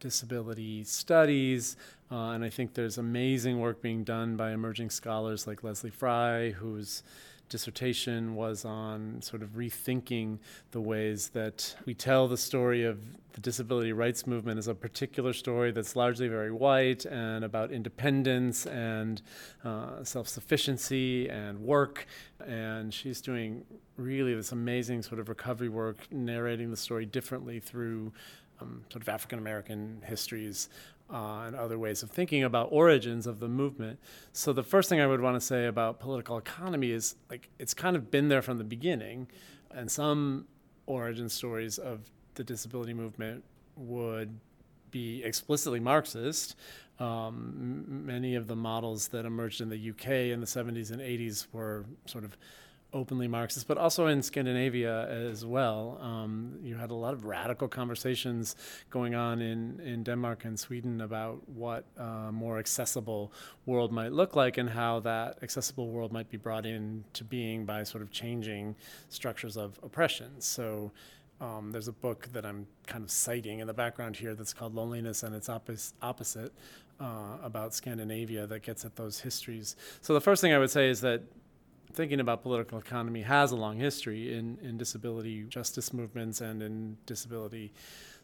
disability 0.00 0.84
studies. 0.84 1.76
Uh, 2.10 2.30
and 2.30 2.44
I 2.44 2.50
think 2.50 2.74
there's 2.74 2.98
amazing 2.98 3.58
work 3.58 3.82
being 3.82 4.04
done 4.04 4.36
by 4.36 4.52
emerging 4.52 4.90
scholars 4.90 5.46
like 5.46 5.62
Lezlie 5.62 5.92
Frye, 5.92 6.50
whose 6.50 7.02
dissertation 7.48 8.34
was 8.34 8.64
on 8.64 9.20
sort 9.22 9.42
of 9.42 9.50
rethinking 9.50 10.38
the 10.72 10.80
ways 10.80 11.28
that 11.30 11.76
we 11.84 11.94
tell 11.94 12.26
the 12.26 12.36
story 12.36 12.84
of 12.84 12.98
the 13.32 13.40
disability 13.40 13.92
rights 13.92 14.26
movement 14.26 14.58
as 14.58 14.66
a 14.66 14.74
particular 14.74 15.32
story 15.32 15.70
that's 15.70 15.94
largely 15.94 16.26
very 16.26 16.50
white 16.50 17.04
and 17.04 17.44
about 17.44 17.70
independence 17.70 18.66
and 18.66 19.22
uh, 19.64 20.02
self 20.02 20.26
sufficiency 20.26 21.28
and 21.28 21.60
work. 21.60 22.06
And 22.46 22.92
she's 22.92 23.20
doing 23.20 23.64
really 23.96 24.34
this 24.34 24.52
amazing 24.52 25.02
sort 25.02 25.20
of 25.20 25.28
recovery 25.28 25.68
work, 25.68 25.98
narrating 26.10 26.70
the 26.70 26.76
story 26.76 27.06
differently 27.06 27.60
through 27.60 28.12
um, 28.60 28.84
sort 28.90 29.02
of 29.02 29.08
African 29.08 29.38
American 29.38 30.02
histories 30.04 30.68
uh, 31.12 31.44
and 31.46 31.54
other 31.54 31.78
ways 31.78 32.02
of 32.02 32.10
thinking 32.10 32.42
about 32.44 32.68
origins 32.72 33.26
of 33.26 33.38
the 33.38 33.48
movement. 33.48 33.98
So 34.32 34.52
the 34.52 34.62
first 34.62 34.88
thing 34.88 35.00
I 35.00 35.06
would 35.06 35.20
want 35.20 35.36
to 35.36 35.40
say 35.40 35.66
about 35.66 36.00
political 36.00 36.38
economy 36.38 36.90
is 36.90 37.16
like 37.30 37.48
it's 37.58 37.74
kind 37.74 37.96
of 37.96 38.10
been 38.10 38.28
there 38.28 38.42
from 38.42 38.58
the 38.58 38.64
beginning, 38.64 39.28
and 39.70 39.90
some 39.90 40.46
origin 40.86 41.28
stories 41.28 41.78
of 41.78 42.10
the 42.34 42.44
disability 42.44 42.94
movement 42.94 43.44
would 43.76 44.38
be 44.90 45.22
explicitly 45.24 45.80
Marxist. 45.80 46.56
Um, 46.98 47.84
m- 47.88 48.06
many 48.06 48.36
of 48.36 48.46
the 48.46 48.56
models 48.56 49.08
that 49.08 49.26
emerged 49.26 49.60
in 49.60 49.68
the 49.68 49.90
UK 49.90 50.32
in 50.32 50.40
the 50.40 50.46
70s 50.46 50.90
and 50.90 51.00
80s 51.00 51.46
were 51.52 51.84
sort 52.06 52.24
of 52.24 52.36
openly 52.96 53.28
Marxist, 53.28 53.68
but 53.68 53.78
also 53.78 54.06
in 54.06 54.22
Scandinavia 54.22 55.08
as 55.08 55.44
well. 55.44 55.98
Um, 56.00 56.58
you 56.62 56.76
had 56.76 56.90
a 56.90 56.94
lot 56.94 57.12
of 57.12 57.24
radical 57.24 57.68
conversations 57.68 58.56
going 58.90 59.14
on 59.14 59.42
in, 59.42 59.80
in 59.80 60.02
Denmark 60.02 60.44
and 60.44 60.58
Sweden 60.58 61.00
about 61.00 61.48
what 61.48 61.84
a 61.96 62.32
more 62.32 62.58
accessible 62.58 63.32
world 63.66 63.92
might 63.92 64.12
look 64.12 64.34
like 64.34 64.56
and 64.56 64.70
how 64.70 65.00
that 65.00 65.38
accessible 65.42 65.88
world 65.88 66.12
might 66.12 66.30
be 66.30 66.36
brought 66.36 66.66
into 66.66 67.22
being 67.24 67.66
by 67.66 67.84
sort 67.84 68.02
of 68.02 68.10
changing 68.10 68.74
structures 69.08 69.56
of 69.56 69.78
oppression. 69.82 70.40
So 70.40 70.90
um, 71.40 71.70
there's 71.72 71.88
a 71.88 71.92
book 71.92 72.28
that 72.32 72.46
I'm 72.46 72.66
kind 72.86 73.04
of 73.04 73.10
citing 73.10 73.60
in 73.60 73.66
the 73.66 73.74
background 73.74 74.16
here 74.16 74.34
that's 74.34 74.54
called 74.54 74.74
Loneliness 74.74 75.22
and 75.22 75.34
Its 75.34 75.48
Oppos- 75.48 75.92
Opposite 76.00 76.52
uh, 76.98 77.36
about 77.42 77.74
Scandinavia 77.74 78.46
that 78.46 78.62
gets 78.62 78.84
at 78.84 78.96
those 78.96 79.20
histories. 79.20 79.76
So 80.00 80.14
the 80.14 80.20
first 80.20 80.40
thing 80.40 80.54
I 80.54 80.58
would 80.58 80.70
say 80.70 80.88
is 80.88 81.02
that 81.02 81.22
thinking 81.96 82.20
about 82.20 82.42
political 82.42 82.78
economy 82.78 83.22
has 83.22 83.52
a 83.52 83.56
long 83.56 83.78
history 83.78 84.34
in, 84.36 84.58
in 84.62 84.76
disability 84.76 85.44
justice 85.44 85.94
movements 85.94 86.42
and 86.42 86.62
in 86.62 86.98
disability 87.06 87.72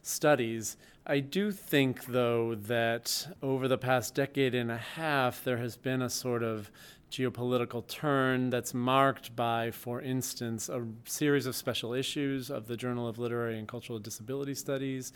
studies. 0.03 0.77
I 1.07 1.19
do 1.19 1.51
think, 1.51 2.05
though, 2.05 2.53
that 2.55 3.27
over 3.41 3.67
the 3.67 3.77
past 3.79 4.13
decade 4.13 4.53
and 4.53 4.71
a 4.71 4.77
half, 4.77 5.43
there 5.43 5.57
has 5.57 5.75
been 5.75 6.03
a 6.03 6.09
sort 6.09 6.43
of 6.43 6.69
geopolitical 7.11 7.85
turn 7.87 8.51
that's 8.51 8.73
marked 8.75 9.35
by, 9.35 9.71
for 9.71 10.01
instance, 10.01 10.69
a 10.69 10.85
series 11.05 11.47
of 11.47 11.55
special 11.55 11.93
issues 11.93 12.51
of 12.51 12.67
the 12.67 12.77
Journal 12.77 13.07
of 13.07 13.17
Literary 13.17 13.57
and 13.57 13.67
Cultural 13.67 13.97
Disability 13.97 14.53
Studies 14.53 15.13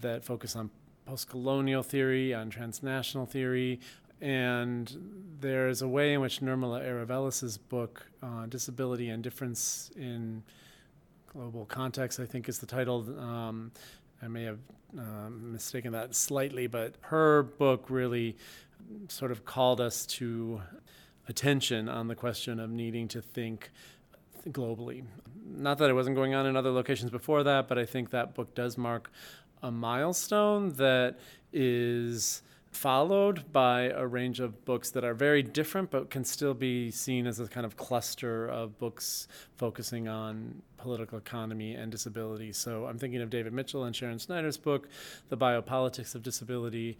that 0.00 0.24
focus 0.24 0.56
on 0.56 0.70
post 1.04 1.28
colonial 1.28 1.82
theory, 1.82 2.32
on 2.32 2.50
transnational 2.50 3.26
theory, 3.26 3.80
and 4.22 4.96
there's 5.40 5.82
a 5.82 5.88
way 5.88 6.14
in 6.14 6.20
which 6.20 6.40
Nirmala 6.40 6.80
Erevelles's 6.86 7.58
book, 7.58 8.06
uh, 8.22 8.46
Disability 8.46 9.08
and 9.08 9.22
Difference 9.22 9.90
in 9.96 10.44
Global 11.26 11.66
Context, 11.66 12.20
I 12.20 12.26
think 12.26 12.48
is 12.48 12.60
the 12.60 12.66
title. 12.66 13.18
Um, 13.18 13.72
I 14.22 14.28
may 14.28 14.44
have 14.44 14.60
uh, 14.96 15.28
mistaken 15.28 15.92
that 15.92 16.14
slightly, 16.14 16.68
but 16.68 16.94
her 17.00 17.42
book 17.42 17.86
really 17.88 18.36
sort 19.08 19.32
of 19.32 19.44
called 19.44 19.80
us 19.80 20.06
to 20.06 20.62
attention 21.28 21.88
on 21.88 22.06
the 22.06 22.14
question 22.14 22.60
of 22.60 22.70
needing 22.70 23.08
to 23.08 23.20
think 23.20 23.70
globally. 24.50 25.04
Not 25.44 25.78
that 25.78 25.90
it 25.90 25.94
wasn't 25.94 26.14
going 26.14 26.34
on 26.34 26.46
in 26.46 26.56
other 26.56 26.70
locations 26.70 27.10
before 27.10 27.42
that, 27.42 27.66
but 27.66 27.76
I 27.76 27.86
think 27.86 28.10
that 28.10 28.34
book 28.34 28.54
does 28.54 28.78
mark 28.78 29.10
a 29.64 29.72
milestone 29.72 30.70
that 30.74 31.18
is 31.52 32.42
followed 32.72 33.52
by 33.52 33.82
a 33.82 34.06
range 34.06 34.40
of 34.40 34.64
books 34.64 34.90
that 34.90 35.04
are 35.04 35.14
very 35.14 35.42
different 35.42 35.90
but 35.90 36.10
can 36.10 36.24
still 36.24 36.54
be 36.54 36.90
seen 36.90 37.26
as 37.26 37.38
a 37.38 37.46
kind 37.46 37.66
of 37.66 37.76
cluster 37.76 38.48
of 38.48 38.78
books 38.78 39.28
focusing 39.56 40.08
on 40.08 40.62
political 40.78 41.18
economy 41.18 41.74
and 41.74 41.92
disability. 41.92 42.52
So 42.52 42.86
I'm 42.86 42.98
thinking 42.98 43.20
of 43.20 43.30
David 43.30 43.52
Mitchell 43.52 43.84
and 43.84 43.94
Sharon 43.94 44.18
Snyder's 44.18 44.56
book, 44.56 44.88
The 45.28 45.36
Biopolitics 45.36 46.14
of 46.14 46.22
Disability. 46.22 46.98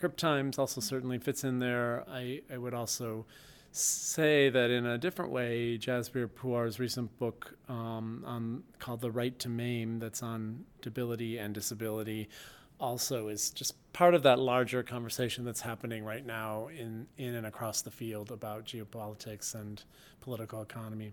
Crip 0.00 0.16
Times 0.16 0.58
also 0.58 0.80
certainly 0.80 1.18
fits 1.18 1.44
in 1.44 1.58
there. 1.58 2.04
I, 2.08 2.40
I 2.52 2.56
would 2.56 2.74
also 2.74 3.26
say 3.70 4.48
that 4.48 4.70
in 4.70 4.86
a 4.86 4.96
different 4.96 5.30
way, 5.30 5.76
Jasbir 5.76 6.28
Puar's 6.28 6.80
recent 6.80 7.16
book 7.18 7.54
um, 7.68 8.22
on, 8.26 8.62
called 8.78 9.02
The 9.02 9.10
Right 9.10 9.38
to 9.40 9.50
Maim, 9.50 9.98
that's 9.98 10.22
on 10.22 10.64
debility 10.80 11.36
and 11.36 11.54
disability, 11.54 12.28
also 12.80 13.28
is 13.28 13.50
just 13.50 13.74
part 13.92 14.14
of 14.14 14.22
that 14.22 14.38
larger 14.38 14.82
conversation 14.82 15.44
that's 15.44 15.62
happening 15.62 16.04
right 16.04 16.24
now 16.24 16.68
in, 16.68 17.06
in 17.16 17.34
and 17.34 17.46
across 17.46 17.82
the 17.82 17.90
field 17.90 18.30
about 18.30 18.66
geopolitics 18.66 19.54
and 19.54 19.82
political 20.20 20.62
economy. 20.62 21.12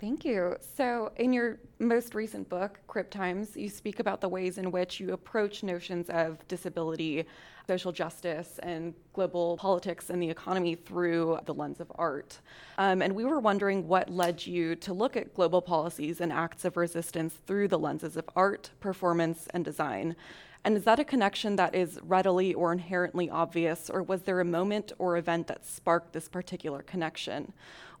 Thank 0.00 0.24
you. 0.24 0.56
So, 0.76 1.12
in 1.16 1.32
your 1.32 1.58
most 1.78 2.14
recent 2.14 2.48
book, 2.48 2.80
Crip 2.86 3.10
Times, 3.10 3.56
you 3.56 3.68
speak 3.68 4.00
about 4.00 4.20
the 4.20 4.28
ways 4.28 4.58
in 4.58 4.70
which 4.70 5.00
you 5.00 5.12
approach 5.12 5.62
notions 5.62 6.08
of 6.10 6.46
disability, 6.48 7.24
social 7.66 7.92
justice, 7.92 8.58
and 8.62 8.94
global 9.12 9.56
politics 9.56 10.10
and 10.10 10.22
the 10.22 10.30
economy 10.30 10.74
through 10.74 11.38
the 11.46 11.54
lens 11.54 11.80
of 11.80 11.90
art. 11.96 12.40
Um, 12.78 13.02
and 13.02 13.14
we 13.14 13.24
were 13.24 13.40
wondering 13.40 13.88
what 13.88 14.08
led 14.10 14.46
you 14.46 14.76
to 14.76 14.92
look 14.92 15.16
at 15.16 15.34
global 15.34 15.62
policies 15.62 16.20
and 16.20 16.32
acts 16.32 16.64
of 16.64 16.76
resistance 16.76 17.34
through 17.46 17.68
the 17.68 17.78
lenses 17.78 18.16
of 18.16 18.28
art, 18.36 18.70
performance, 18.80 19.48
and 19.54 19.64
design. 19.64 20.16
And 20.64 20.76
is 20.76 20.84
that 20.84 21.00
a 21.00 21.04
connection 21.04 21.56
that 21.56 21.74
is 21.74 21.98
readily 22.04 22.54
or 22.54 22.72
inherently 22.72 23.28
obvious, 23.28 23.90
or 23.90 24.02
was 24.02 24.22
there 24.22 24.40
a 24.40 24.44
moment 24.44 24.92
or 24.98 25.16
event 25.16 25.48
that 25.48 25.66
sparked 25.66 26.12
this 26.12 26.28
particular 26.28 26.82
connection? 26.82 27.52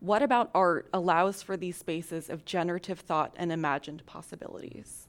What 0.02 0.20
about 0.20 0.50
art 0.52 0.88
allows 0.92 1.44
for 1.44 1.56
these 1.56 1.76
spaces 1.76 2.28
of 2.28 2.44
generative 2.44 2.98
thought 2.98 3.32
and 3.36 3.52
imagined 3.52 4.04
possibilities? 4.04 5.06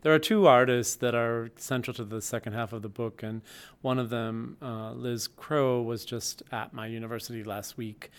There 0.00 0.12
are 0.12 0.18
two 0.18 0.48
artists 0.48 0.96
that 0.96 1.14
are 1.14 1.52
central 1.54 1.94
to 1.94 2.04
the 2.04 2.20
second 2.20 2.54
half 2.54 2.72
of 2.72 2.82
the 2.82 2.88
book, 2.88 3.22
and 3.22 3.42
one 3.82 4.00
of 4.00 4.10
them, 4.10 4.56
uh, 4.60 4.94
Liz 4.94 5.28
Crow, 5.28 5.80
was 5.80 6.04
just 6.04 6.42
at 6.50 6.74
my 6.74 6.88
university 6.88 7.44
last 7.44 7.76
week 7.76 8.10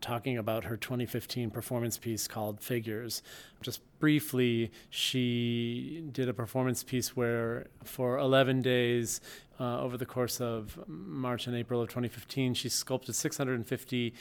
talking 0.00 0.38
about 0.38 0.64
her 0.64 0.76
2015 0.76 1.50
performance 1.50 1.98
piece 1.98 2.28
called 2.28 2.60
Figures. 2.60 3.20
Just 3.60 3.80
briefly, 3.98 4.70
she 4.88 6.04
did 6.12 6.28
a 6.28 6.34
performance 6.34 6.84
piece 6.84 7.16
where, 7.16 7.66
for 7.82 8.18
11 8.18 8.62
days 8.62 9.20
uh, 9.58 9.80
over 9.80 9.96
the 9.96 10.06
course 10.06 10.40
of 10.40 10.78
March 10.86 11.48
and 11.48 11.56
April 11.56 11.80
of 11.80 11.88
2015, 11.88 12.54
she 12.54 12.68
sculpted 12.68 13.16
650 13.16 14.14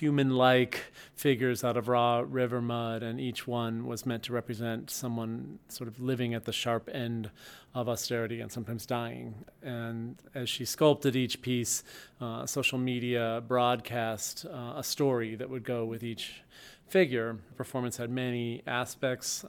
human 0.00 0.30
like 0.30 0.84
figures 1.14 1.62
out 1.62 1.76
of 1.76 1.86
raw 1.86 2.24
river 2.26 2.62
mud, 2.62 3.02
and 3.02 3.20
each 3.20 3.46
one 3.46 3.86
was 3.86 4.06
meant 4.06 4.22
to 4.22 4.32
represent 4.32 4.88
someone 4.88 5.58
sort 5.68 5.88
of 5.88 6.00
living 6.00 6.32
at 6.32 6.46
the 6.46 6.52
sharp 6.52 6.88
end 6.90 7.30
of 7.74 7.86
austerity 7.86 8.40
and 8.40 8.50
sometimes 8.50 8.86
dying. 8.86 9.34
And 9.62 10.16
as 10.34 10.48
she 10.48 10.64
sculpted 10.64 11.14
each 11.16 11.42
piece, 11.42 11.84
uh, 12.18 12.46
social 12.46 12.78
media 12.78 13.42
broadcast 13.46 14.46
uh, 14.46 14.72
a 14.76 14.82
story 14.82 15.34
that 15.34 15.50
would 15.50 15.64
go 15.64 15.84
with 15.84 16.02
each 16.02 16.42
figure. 16.88 17.36
The 17.50 17.54
performance 17.56 17.98
had 17.98 18.10
many 18.10 18.62
aspects, 18.66 19.44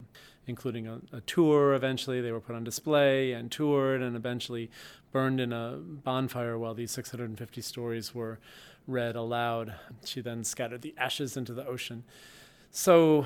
including 0.47 0.85
a, 0.85 0.99
a, 1.13 1.21
tour. 1.21 1.73
Eventually, 1.73 2.19
they 2.19 2.33
were 2.33 2.41
put 2.41 2.55
on 2.55 2.63
display 2.65 3.31
and 3.31 3.49
toured, 3.49 4.01
and 4.01 4.17
eventually 4.17 4.69
burned 5.11 5.39
in 5.39 5.53
a 5.53 5.77
bonfire 5.77 6.57
while 6.57 6.73
these 6.73 6.91
650 6.91 7.61
stories 7.61 8.13
were 8.13 8.39
read 8.87 9.15
aloud. 9.15 9.75
She 10.05 10.21
then 10.21 10.43
scattered 10.43 10.81
the 10.81 10.93
ashes 10.97 11.37
into 11.37 11.53
the 11.53 11.65
ocean. 11.65 12.03
So 12.71 13.25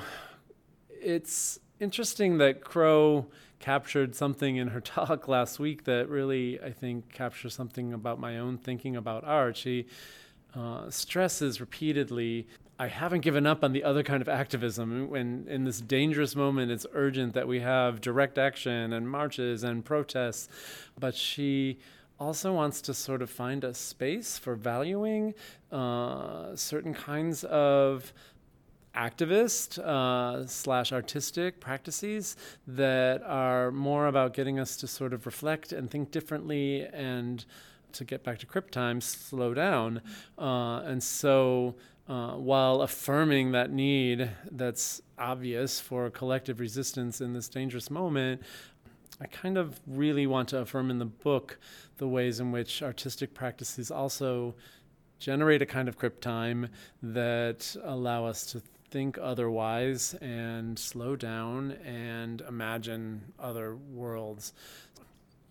it's 0.89 1.59
interesting 1.79 2.37
that 2.39 2.63
Crow 2.63 3.27
captured 3.59 4.15
something 4.15 4.57
in 4.57 4.69
her 4.69 4.81
talk 4.81 5.27
last 5.27 5.59
week 5.59 5.85
that 5.85 6.09
really, 6.09 6.61
I 6.61 6.71
think, 6.71 7.11
captures 7.11 7.53
something 7.53 7.93
about 7.93 8.19
my 8.19 8.37
own 8.37 8.57
thinking 8.57 8.95
about 8.95 9.23
art. 9.23 9.57
She 9.57 9.87
uh, 10.55 10.89
stresses 10.89 11.59
repeatedly 11.59 12.47
I 12.77 12.87
haven't 12.87 13.21
given 13.21 13.47
up 13.47 13.63
on 13.63 13.71
the 13.71 13.85
other 13.85 14.03
kind 14.03 14.21
of 14.21 14.27
activism. 14.27 15.09
When 15.09 15.45
in 15.47 15.63
this 15.63 15.79
dangerous 15.79 16.35
moment, 16.35 16.71
it's 16.71 16.85
urgent 16.93 17.33
that 17.33 17.47
we 17.47 17.61
have 17.61 18.01
direct 18.01 18.37
action 18.37 18.91
and 18.91 19.09
marches 19.09 19.63
and 19.63 19.83
protests. 19.85 20.49
But 20.99 21.15
she 21.15 21.79
also 22.19 22.53
wants 22.53 22.81
to 22.81 22.93
sort 22.93 23.21
of 23.21 23.29
find 23.29 23.63
a 23.63 23.73
space 23.73 24.37
for 24.37 24.55
valuing 24.55 25.33
uh, 25.71 26.55
certain 26.55 26.93
kinds 26.93 27.43
of 27.43 28.13
activist 28.95 29.77
uh, 29.79 30.45
slash 30.47 30.93
artistic 30.93 31.59
practices 31.59 32.37
that 32.65 33.21
are 33.23 33.71
more 33.71 34.07
about 34.07 34.33
getting 34.33 34.57
us 34.57 34.77
to 34.77 34.87
sort 34.87 35.13
of 35.13 35.25
reflect 35.25 35.73
and 35.73 35.91
think 35.91 36.11
differently 36.11 36.87
and 36.93 37.45
to 37.91 38.03
get 38.03 38.23
back 38.23 38.39
to 38.39 38.45
crip 38.45 38.71
time 38.71 39.01
slow 39.01 39.53
down. 39.53 40.01
Uh, 40.37 40.79
and 40.85 41.03
so 41.03 41.75
uh, 42.07 42.31
while 42.33 42.81
affirming 42.81 43.51
that 43.51 43.71
need 43.71 44.29
that's 44.51 45.01
obvious 45.17 45.79
for 45.79 46.09
collective 46.09 46.59
resistance 46.59 47.19
in 47.19 47.33
this 47.33 47.49
dangerous 47.49 47.89
moment 47.89 48.41
I 49.21 49.27
kind 49.27 49.57
of 49.57 49.79
really 49.87 50.27
want 50.27 50.49
to 50.49 50.59
affirm 50.59 50.91
in 50.91 50.99
the 50.99 51.05
book 51.05 51.57
the 51.97 52.07
ways 52.07 52.39
in 52.39 52.51
which 52.51 52.83
artistic 52.83 53.33
practices 53.33 53.89
also 53.89 54.55
generate 55.19 55.61
a 55.61 55.65
kind 55.65 55.87
of 55.87 55.97
crip 55.97 56.19
time 56.19 56.67
that 57.01 57.75
allow 57.83 58.25
us 58.25 58.45
to 58.47 58.61
think 58.91 59.17
otherwise 59.21 60.13
and 60.15 60.77
slow 60.77 61.15
down 61.15 61.71
and 61.85 62.41
imagine 62.41 63.33
other 63.39 63.75
worlds. 63.75 64.53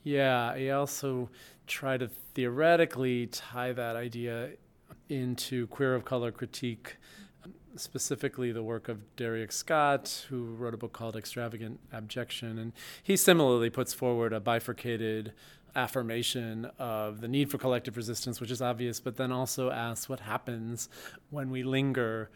Yeah, 0.03 0.53
I 0.55 0.69
also 0.69 1.31
try 1.67 1.97
to 1.97 2.09
theoretically 2.35 3.27
tie 3.29 3.73
that 3.73 3.97
idea 3.97 4.51
into 5.09 5.67
queer 5.69 5.95
of 5.95 6.05
color 6.05 6.31
critique 6.31 6.97
specifically 7.77 8.53
the 8.53 8.63
work 8.63 8.89
of 8.89 8.99
Darieck 9.17 9.53
Scott, 9.53 10.27
who 10.29 10.45
wrote 10.45 10.75
a 10.75 10.77
book 10.77 10.93
called 10.93 11.17
Extravagant 11.17 11.81
Abjection. 11.93 12.59
And 12.59 12.73
he 13.03 13.17
similarly 13.17 13.71
puts 13.71 13.93
forward 13.93 14.33
a 14.33 14.41
bifurcated 14.41 15.33
affirmation 15.77 16.71
of 16.79 17.21
the 17.21 17.29
need 17.29 17.51
for 17.51 17.59
collective 17.59 17.97
resistance, 17.97 18.41
which 18.41 18.51
is 18.51 18.63
obvious, 18.63 19.01
but 19.01 19.17
then 19.17 19.33
also 19.33 19.71
asks 19.71 20.09
what 20.09 20.21
happens 20.21 20.89
when 21.31 21.51
we 21.51 21.63
linger. 21.63 22.31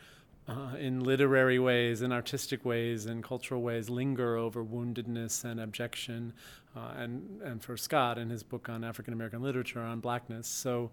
Uh, 0.50 0.74
in 0.78 1.04
literary 1.04 1.58
ways, 1.58 2.00
in 2.00 2.10
artistic 2.10 2.64
ways, 2.64 3.04
in 3.04 3.20
cultural 3.20 3.60
ways, 3.60 3.90
linger 3.90 4.34
over 4.34 4.64
woundedness 4.64 5.44
and 5.44 5.60
abjection, 5.60 6.32
uh, 6.74 6.94
and 6.96 7.42
and 7.42 7.62
for 7.62 7.76
Scott 7.76 8.16
in 8.16 8.30
his 8.30 8.42
book 8.42 8.70
on 8.70 8.82
African 8.82 9.12
American 9.12 9.42
literature 9.42 9.82
on 9.82 10.00
blackness. 10.00 10.48
So 10.48 10.90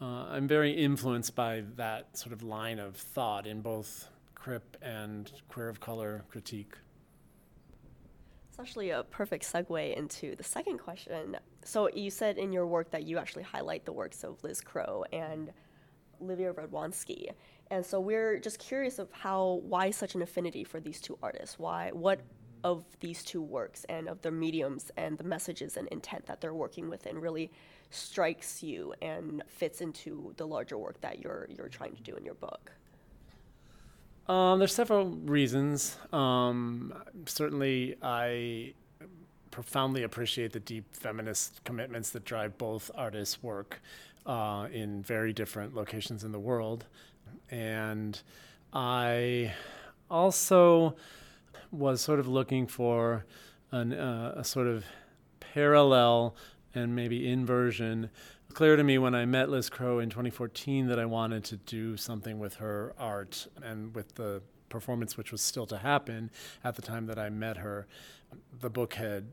uh, 0.00 0.04
I'm 0.04 0.46
very 0.46 0.72
influenced 0.72 1.34
by 1.34 1.64
that 1.76 2.16
sort 2.16 2.32
of 2.32 2.42
line 2.42 2.78
of 2.78 2.96
thought 2.96 3.46
in 3.46 3.62
both 3.62 4.08
Crip 4.34 4.76
and 4.82 5.30
Queer 5.48 5.68
of 5.68 5.80
Color 5.80 6.24
critique. 6.28 6.74
It's 8.50 8.60
actually 8.60 8.90
a 8.90 9.02
perfect 9.04 9.50
segue 9.50 9.96
into 9.96 10.36
the 10.36 10.44
second 10.44 10.78
question. 10.78 11.36
So 11.64 11.90
you 11.92 12.10
said 12.10 12.38
in 12.38 12.52
your 12.52 12.66
work 12.66 12.90
that 12.90 13.04
you 13.04 13.18
actually 13.18 13.42
highlight 13.42 13.84
the 13.84 13.92
works 13.92 14.22
of 14.24 14.42
Liz 14.42 14.60
Crow 14.60 15.04
and 15.12 15.52
Livia 16.20 16.52
Radwanski. 16.52 17.30
And 17.70 17.84
so 17.84 17.98
we're 18.00 18.38
just 18.38 18.58
curious 18.58 18.98
of 18.98 19.10
how 19.12 19.60
why 19.64 19.90
such 19.90 20.14
an 20.14 20.22
affinity 20.22 20.64
for 20.64 20.80
these 20.80 21.00
two 21.00 21.18
artists? 21.22 21.58
Why 21.58 21.90
what 21.92 22.20
of 22.64 22.84
these 23.00 23.22
two 23.22 23.42
works 23.42 23.84
and 23.88 24.08
of 24.08 24.20
their 24.22 24.32
mediums 24.32 24.90
and 24.96 25.18
the 25.18 25.24
messages 25.24 25.76
and 25.76 25.88
intent 25.88 26.26
that 26.26 26.40
they're 26.40 26.54
working 26.54 26.88
within 26.88 27.18
really 27.18 27.50
strikes 27.90 28.62
you 28.62 28.92
and 29.02 29.42
fits 29.48 29.80
into 29.80 30.34
the 30.36 30.46
larger 30.46 30.76
work 30.76 31.00
that 31.00 31.20
you're 31.20 31.46
you're 31.56 31.68
trying 31.68 31.94
to 31.94 32.02
do 32.02 32.14
in 32.16 32.24
your 32.24 32.34
book? 32.34 32.72
Um, 34.28 34.58
there's 34.58 34.74
several 34.74 35.06
reasons. 35.06 35.96
Um, 36.12 36.92
certainly, 37.26 37.96
I 38.02 38.74
profoundly 39.52 40.02
appreciate 40.02 40.52
the 40.52 40.60
deep 40.60 40.84
feminist 40.94 41.62
commitments 41.64 42.10
that 42.10 42.24
drive 42.24 42.58
both 42.58 42.90
artists' 42.96 43.42
work 43.42 43.80
uh, 44.26 44.66
in 44.72 45.02
very 45.02 45.32
different 45.32 45.74
locations 45.74 46.24
in 46.24 46.32
the 46.32 46.40
world, 46.40 46.86
and 47.50 48.20
I 48.72 49.54
also 50.10 50.96
was 51.70 52.00
sort 52.00 52.20
of 52.20 52.28
looking 52.28 52.66
for 52.66 53.24
an, 53.70 53.92
uh, 53.92 54.34
a 54.36 54.44
sort 54.44 54.66
of 54.66 54.84
parallel 55.40 56.34
and 56.74 56.94
maybe 56.94 57.28
inversion. 57.28 58.10
Clear 58.52 58.76
to 58.76 58.84
me 58.84 58.98
when 58.98 59.14
I 59.14 59.24
met 59.24 59.48
Liz 59.48 59.68
Crow 59.68 59.98
in 59.98 60.10
2014 60.10 60.86
that 60.88 60.98
I 60.98 61.04
wanted 61.04 61.44
to 61.44 61.56
do 61.56 61.96
something 61.96 62.38
with 62.38 62.54
her 62.56 62.94
art 62.98 63.46
and 63.62 63.94
with 63.94 64.14
the 64.14 64.42
performance, 64.68 65.16
which 65.16 65.32
was 65.32 65.42
still 65.42 65.66
to 65.66 65.78
happen 65.78 66.30
at 66.64 66.76
the 66.76 66.82
time 66.82 67.06
that 67.06 67.18
I 67.18 67.28
met 67.28 67.58
her. 67.58 67.86
The 68.60 68.70
book 68.70 68.94
had 68.94 69.26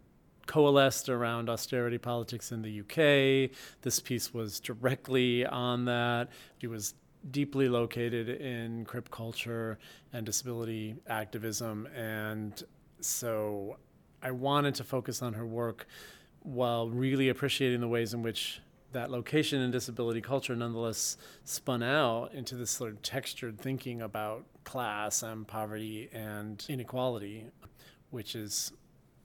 coalesced 0.46 1.10
around 1.10 1.50
austerity 1.50 1.98
politics 1.98 2.52
in 2.52 2.62
the 2.62 2.82
UK. 2.82 3.52
This 3.82 4.00
piece 4.00 4.34
was 4.34 4.60
directly 4.60 5.46
on 5.46 5.86
that. 5.86 6.30
She 6.60 6.68
was 6.68 6.94
deeply 7.32 7.70
located 7.70 8.30
in 8.30 8.86
crip 8.86 9.10
culture 9.10 9.78
and 10.12 10.26
disability 10.26 10.96
activism. 11.08 11.88
And 11.96 12.62
so 13.00 13.78
I 14.22 14.32
wanted 14.32 14.76
to 14.76 14.84
focus 14.84 15.22
on 15.22 15.34
her 15.34 15.46
work 15.46 15.88
while 16.42 16.90
really 16.90 17.30
appreciating 17.30 17.82
the 17.82 17.88
ways 17.88 18.14
in 18.14 18.22
which 18.22 18.62
that 18.92 19.10
location 19.10 19.62
and 19.62 19.72
disability 19.72 20.22
culture 20.22 20.56
nonetheless 20.56 21.18
spun 21.46 21.82
out 21.82 22.34
into 22.34 22.56
this 22.56 22.70
sort 22.70 22.92
of 22.92 23.02
textured 23.02 23.60
thinking 23.60 24.02
about 24.02 24.46
class 24.64 25.24
and 25.24 25.48
poverty 25.48 26.10
and 26.14 26.66
inequality, 26.70 27.48
which 28.12 28.36
is 28.36 28.72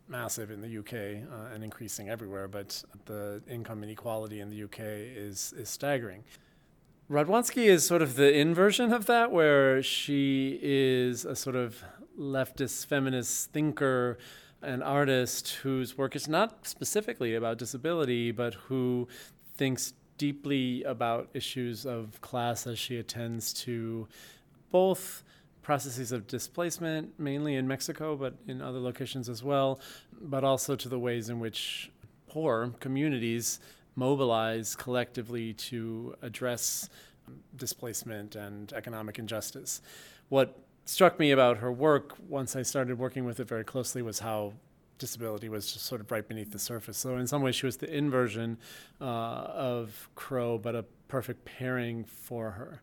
massive 0.09 0.51
in 0.51 0.61
the 0.61 0.79
UK 0.79 0.95
uh, 1.31 1.55
and 1.55 1.63
increasing 1.63 2.09
everywhere, 2.09 2.49
but 2.49 2.83
the 3.05 3.43
income 3.49 3.85
inequality 3.85 4.41
in 4.41 4.49
the 4.49 4.65
UK 4.65 4.81
is, 4.81 5.53
is 5.57 5.69
staggering. 5.69 6.25
Radwanski 7.11 7.65
is 7.65 7.87
sort 7.87 8.03
of 8.03 8.17
the 8.17 8.31
inversion 8.37 8.93
of 8.93 9.07
that, 9.07 9.33
where 9.33 9.83
she 9.83 10.59
is 10.61 11.25
a 11.25 11.35
sort 11.35 11.57
of 11.57 11.83
leftist 12.19 12.85
feminist 12.85 13.51
thinker 13.51 14.19
an 14.61 14.83
artist 14.83 15.55
whose 15.63 15.97
work 15.97 16.15
is 16.15 16.29
not 16.29 16.67
specifically 16.67 17.35
about 17.35 17.57
disability, 17.57 18.31
but 18.31 18.53
who 18.55 19.09
thinks 19.57 19.95
deeply 20.19 20.83
about 20.83 21.31
issues 21.33 21.87
of 21.87 22.21
class 22.21 22.67
as 22.67 22.79
she 22.79 22.99
attends 22.99 23.55
to 23.55 24.07
both 24.71 25.23
processes 25.63 26.13
of 26.13 26.27
displacement, 26.27 27.19
mainly 27.19 27.55
in 27.55 27.67
Mexico, 27.67 28.17
but 28.17 28.35
in 28.47 28.61
other 28.61 28.81
locations 28.81 29.31
as 29.31 29.43
well, 29.43 29.81
but 30.21 30.45
also 30.45 30.77
to 30.77 30.91
the 30.91 30.99
ways 30.99 31.31
in 31.31 31.41
which 31.41 31.91
poor 32.29 32.75
communities 32.81 33.61
mobilize 33.99 34.77
collectively 34.77 35.53
to 35.53 36.15
address 36.23 36.89
displacement 37.57 38.37
and 38.37 38.73
economic 38.73 39.19
injustice. 39.19 39.83
What 40.29 40.57
struck 40.85 41.19
me 41.19 41.33
about 41.33 41.59
her 41.59 41.73
work 41.73 42.15
once 42.29 42.55
I 42.55 42.63
started 42.63 42.99
working 42.99 43.25
with 43.25 43.41
it 43.41 43.49
very 43.49 43.65
closely 43.65 44.01
was 44.01 44.21
how 44.21 44.55
disability 44.99 45.49
was 45.49 45.73
just 45.73 45.85
sort 45.85 46.01
of 46.01 46.11
right 46.11 46.27
beneath 46.27 46.53
the 46.53 46.59
surface. 46.59 46.97
So 46.97 47.17
in 47.17 47.27
some 47.27 47.43
ways, 47.43 47.57
she 47.57 47.67
was 47.67 47.77
the 47.77 47.93
inversion 47.93 48.59
uh, 49.01 49.05
of 49.05 50.09
Crow, 50.15 50.59
but 50.59 50.75
a 50.75 50.85
perfect 51.09 51.45
pairing 51.45 52.05
for 52.05 52.53
her. 52.53 52.83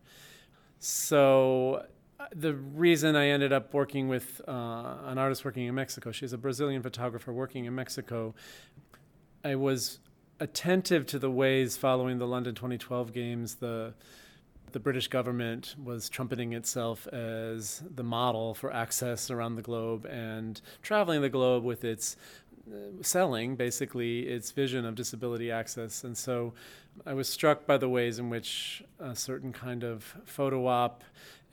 So 0.78 1.86
uh, 2.20 2.26
the 2.34 2.54
reason 2.54 3.16
I 3.16 3.28
ended 3.28 3.52
up 3.52 3.74
working 3.74 4.08
with 4.08 4.40
uh, 4.46 4.96
an 5.04 5.18
artist 5.18 5.44
working 5.44 5.66
in 5.66 5.74
Mexico, 5.74 6.12
she's 6.12 6.32
a 6.32 6.38
Brazilian 6.38 6.82
photographer 6.82 7.32
working 7.32 7.64
in 7.64 7.74
Mexico. 7.74 8.34
I 9.44 9.54
was 9.54 9.98
attentive 10.40 11.06
to 11.06 11.18
the 11.18 11.30
ways 11.30 11.76
following 11.76 12.18
the 12.18 12.26
London 12.26 12.54
2012 12.54 13.12
games, 13.12 13.56
the 13.56 13.94
the 14.72 14.80
British 14.80 15.08
government 15.08 15.74
was 15.82 16.08
trumpeting 16.10 16.52
itself 16.52 17.06
as 17.06 17.82
the 17.94 18.02
model 18.02 18.52
for 18.52 18.70
access 18.70 19.30
around 19.30 19.54
the 19.54 19.62
globe 19.62 20.04
and 20.04 20.60
traveling 20.82 21.22
the 21.22 21.30
globe 21.30 21.64
with 21.64 21.84
its 21.84 22.16
uh, 22.70 23.00
selling 23.00 23.54
basically 23.54 24.26
its 24.26 24.50
vision 24.50 24.84
of 24.84 24.94
disability 24.94 25.50
access. 25.50 26.04
And 26.04 26.18
so 26.18 26.52
I 27.06 27.14
was 27.14 27.28
struck 27.28 27.64
by 27.64 27.78
the 27.78 27.88
ways 27.88 28.18
in 28.18 28.28
which 28.28 28.82
a 28.98 29.14
certain 29.14 29.52
kind 29.52 29.84
of 29.84 30.16
photo 30.24 30.66
op 30.66 31.04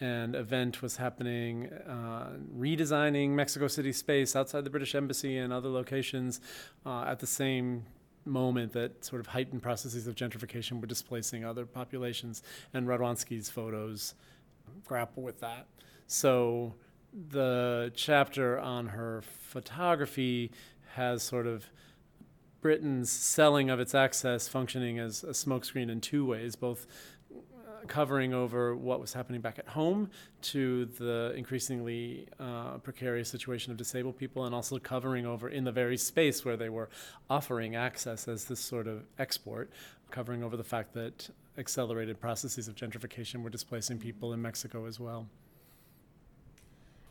and 0.01 0.35
event 0.35 0.81
was 0.81 0.97
happening, 0.97 1.71
uh, 1.87 2.31
redesigning 2.57 3.29
Mexico 3.29 3.67
City 3.67 3.93
space 3.93 4.35
outside 4.35 4.63
the 4.63 4.69
British 4.69 4.95
Embassy 4.95 5.37
and 5.37 5.53
other 5.53 5.69
locations 5.69 6.41
uh, 6.85 7.03
at 7.03 7.19
the 7.19 7.27
same 7.27 7.85
moment 8.25 8.73
that 8.73 9.03
sort 9.03 9.19
of 9.19 9.27
heightened 9.27 9.61
processes 9.61 10.07
of 10.07 10.15
gentrification 10.15 10.79
were 10.79 10.87
displacing 10.87 11.43
other 11.43 11.65
populations, 11.65 12.43
and 12.73 12.87
Radwanski's 12.87 13.49
photos 13.49 14.13
grapple 14.85 15.23
with 15.23 15.39
that. 15.39 15.67
So 16.07 16.75
the 17.29 17.91
chapter 17.95 18.59
on 18.59 18.87
her 18.87 19.21
photography 19.21 20.51
has 20.95 21.23
sort 21.23 21.47
of 21.47 21.65
Britain's 22.61 23.11
selling 23.11 23.69
of 23.69 23.79
its 23.79 23.93
access 23.93 24.47
functioning 24.47 24.97
as 24.97 25.23
a 25.23 25.31
smokescreen 25.31 25.91
in 25.91 25.99
two 25.99 26.25
ways, 26.25 26.55
both 26.55 26.87
covering 27.87 28.33
over 28.33 28.75
what 28.75 28.99
was 28.99 29.13
happening 29.13 29.41
back 29.41 29.59
at 29.59 29.67
home 29.67 30.09
to 30.41 30.85
the 30.85 31.33
increasingly 31.35 32.27
uh, 32.39 32.77
precarious 32.77 33.29
situation 33.29 33.71
of 33.71 33.77
disabled 33.77 34.17
people, 34.17 34.45
and 34.45 34.53
also 34.55 34.79
covering 34.79 35.25
over 35.25 35.49
in 35.49 35.63
the 35.63 35.71
very 35.71 35.97
space 35.97 36.43
where 36.45 36.57
they 36.57 36.69
were 36.69 36.89
offering 37.29 37.75
access 37.75 38.27
as 38.27 38.45
this 38.45 38.59
sort 38.59 38.87
of 38.87 39.03
export, 39.19 39.69
covering 40.11 40.43
over 40.43 40.57
the 40.57 40.63
fact 40.63 40.93
that 40.93 41.29
accelerated 41.57 42.19
processes 42.19 42.67
of 42.67 42.75
gentrification 42.75 43.43
were 43.43 43.49
displacing 43.49 43.99
people 43.99 44.33
in 44.33 44.41
Mexico 44.41 44.85
as 44.85 44.99
well. 44.99 45.27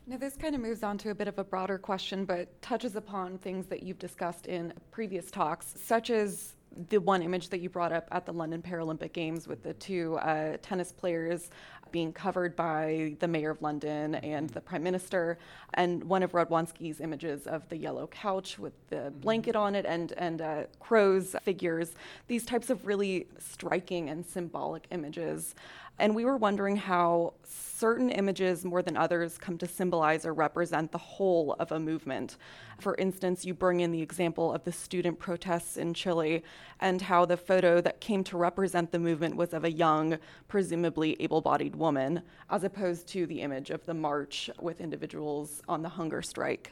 Now, 0.05 0.17
this 0.17 0.35
kind 0.35 0.53
of 0.53 0.59
moves 0.59 0.83
on 0.83 0.97
to 0.97 1.11
a 1.11 1.15
bit 1.15 1.29
of 1.29 1.39
a 1.39 1.45
broader 1.45 1.77
question, 1.77 2.25
but 2.25 2.61
touches 2.61 2.97
upon 2.97 3.37
things 3.37 3.67
that 3.67 3.83
you've 3.83 3.99
discussed 3.99 4.47
in 4.47 4.73
previous 4.91 5.31
talks, 5.31 5.73
such 5.77 6.09
as 6.09 6.55
the 6.89 6.97
one 6.99 7.21
image 7.21 7.49
that 7.49 7.59
you 7.59 7.69
brought 7.69 7.91
up 7.91 8.07
at 8.11 8.25
the 8.25 8.33
London 8.33 8.61
Paralympic 8.61 9.13
Games 9.13 9.47
with 9.47 9.63
the 9.63 9.73
two 9.73 10.15
uh, 10.15 10.57
tennis 10.61 10.91
players 10.91 11.49
being 11.91 12.11
covered 12.11 12.55
by 12.55 13.15
the 13.19 13.27
mayor 13.27 13.51
of 13.51 13.61
London 13.61 14.15
and 14.15 14.49
the 14.49 14.59
prime 14.59 14.83
minister, 14.83 15.37
and 15.75 16.03
one 16.03 16.23
of 16.23 16.31
Radwanski's 16.31 16.99
images 16.99 17.45
of 17.45 17.69
the 17.69 17.77
yellow 17.77 18.07
couch 18.07 18.57
with 18.57 18.73
the 18.89 18.95
mm-hmm. 18.95 19.19
blanket 19.19 19.55
on 19.55 19.75
it 19.75 19.85
and 19.85 20.11
and 20.13 20.41
uh, 20.41 20.63
Crow's 20.79 21.35
figures. 21.43 21.93
These 22.27 22.45
types 22.45 22.69
of 22.69 22.85
really 22.85 23.27
striking 23.37 24.09
and 24.09 24.25
symbolic 24.25 24.87
images, 24.91 25.55
and 25.99 26.15
we 26.15 26.25
were 26.25 26.37
wondering 26.37 26.75
how 26.75 27.33
certain 27.43 28.09
images 28.09 28.65
more 28.65 28.81
than 28.81 28.97
others 28.97 29.37
come 29.37 29.57
to 29.57 29.67
symbolize 29.67 30.25
or 30.25 30.33
represent 30.33 30.91
the 30.91 30.97
whole 30.97 31.53
of 31.59 31.71
a 31.71 31.79
movement. 31.79 32.37
For 32.79 32.95
instance, 32.95 33.45
you 33.45 33.53
bring 33.53 33.81
in 33.81 33.91
the 33.91 34.01
example 34.01 34.53
of 34.53 34.63
the 34.63 34.71
student 34.71 35.19
protests 35.19 35.77
in 35.77 35.93
Chile 35.93 36.43
and 36.79 37.01
how 37.01 37.25
the 37.25 37.37
photo 37.37 37.79
that 37.81 37.99
came 38.01 38.23
to 38.25 38.37
represent 38.37 38.91
the 38.91 38.99
movement 38.99 39.35
was 39.35 39.53
of 39.53 39.63
a 39.63 39.71
young, 39.71 40.17
presumably 40.47 41.15
able 41.21 41.41
bodied 41.41 41.75
woman, 41.75 42.21
as 42.49 42.63
opposed 42.63 43.07
to 43.09 43.25
the 43.27 43.41
image 43.41 43.69
of 43.69 43.85
the 43.85 43.93
march 43.93 44.49
with 44.59 44.81
individuals 44.81 45.61
on 45.67 45.83
the 45.83 45.89
hunger 45.89 46.21
strike 46.21 46.71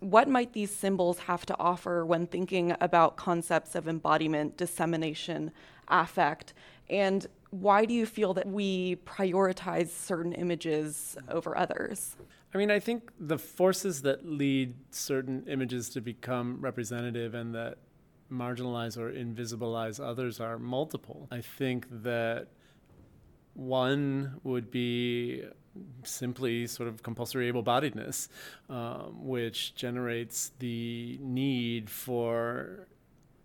what 0.00 0.28
might 0.28 0.54
these 0.54 0.74
symbols 0.74 1.18
have 1.18 1.44
to 1.44 1.54
offer 1.58 2.04
when 2.06 2.26
thinking 2.26 2.74
about 2.80 3.16
concepts 3.16 3.74
of 3.74 3.86
embodiment, 3.86 4.56
dissemination, 4.56 5.52
affect, 5.88 6.54
and 6.88 7.26
why 7.50 7.84
do 7.84 7.94
you 7.94 8.06
feel 8.06 8.34
that 8.34 8.46
we 8.46 8.96
prioritize 9.04 9.88
certain 9.88 10.32
images 10.32 11.16
over 11.28 11.56
others? 11.56 12.16
I 12.54 12.58
mean, 12.58 12.70
I 12.70 12.80
think 12.80 13.10
the 13.18 13.38
forces 13.38 14.02
that 14.02 14.26
lead 14.26 14.74
certain 14.90 15.44
images 15.46 15.88
to 15.90 16.00
become 16.00 16.58
representative 16.60 17.34
and 17.34 17.54
that 17.54 17.78
marginalize 18.30 18.96
or 18.96 19.12
invisibilize 19.12 20.04
others 20.04 20.40
are 20.40 20.58
multiple. 20.58 21.28
I 21.30 21.40
think 21.40 21.86
that 22.02 22.48
one 23.54 24.40
would 24.44 24.70
be 24.70 25.44
simply 26.04 26.66
sort 26.66 26.88
of 26.88 27.02
compulsory 27.02 27.48
able 27.48 27.62
bodiedness, 27.62 28.28
um, 28.68 29.26
which 29.26 29.74
generates 29.74 30.52
the 30.58 31.18
need 31.20 31.90
for 31.90 32.88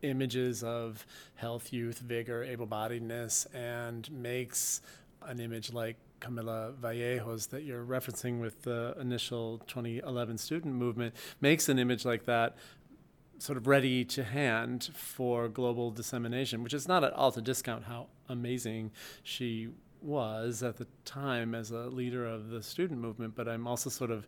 images 0.02 0.64
of 0.64 1.06
health, 1.36 1.74
youth, 1.74 2.00
vigor, 2.00 2.44
able 2.44 2.68
bodiedness, 2.68 3.48
and 3.54 4.10
makes 4.12 4.82
an 5.24 5.40
image 5.40 5.74
like 5.74 5.98
Camila 6.20 6.74
Vallejo's 6.76 7.48
that 7.48 7.64
you're 7.64 7.86
referencing 7.86 8.40
with 8.40 8.64
the 8.64 8.96
initial 9.00 9.60
2011 9.68 10.38
student 10.38 10.76
movement, 10.76 11.14
makes 11.42 11.70
an 11.70 11.80
image 11.80 12.06
like 12.06 12.26
that 12.26 12.56
sort 13.38 13.58
of 13.58 13.68
ready 13.68 14.06
to 14.06 14.24
hand 14.24 14.90
for 14.94 15.48
global 15.50 15.92
dissemination, 15.92 16.64
which 16.64 16.74
is 16.74 16.88
not 16.88 17.04
at 17.04 17.14
all 17.14 17.32
to 17.32 17.42
discount 17.42 17.84
how 17.86 18.08
amazing 18.30 18.92
she 19.24 19.70
was 20.02 20.64
at 20.64 20.78
the 20.78 20.88
time 21.04 21.54
as 21.54 21.72
a 21.72 21.88
leader 21.88 22.26
of 22.26 22.50
the 22.50 22.62
student 22.62 23.00
movement, 23.00 23.36
but 23.36 23.48
I'm 23.48 23.68
also 23.68 23.90
sort 23.90 24.12
of 24.12 24.28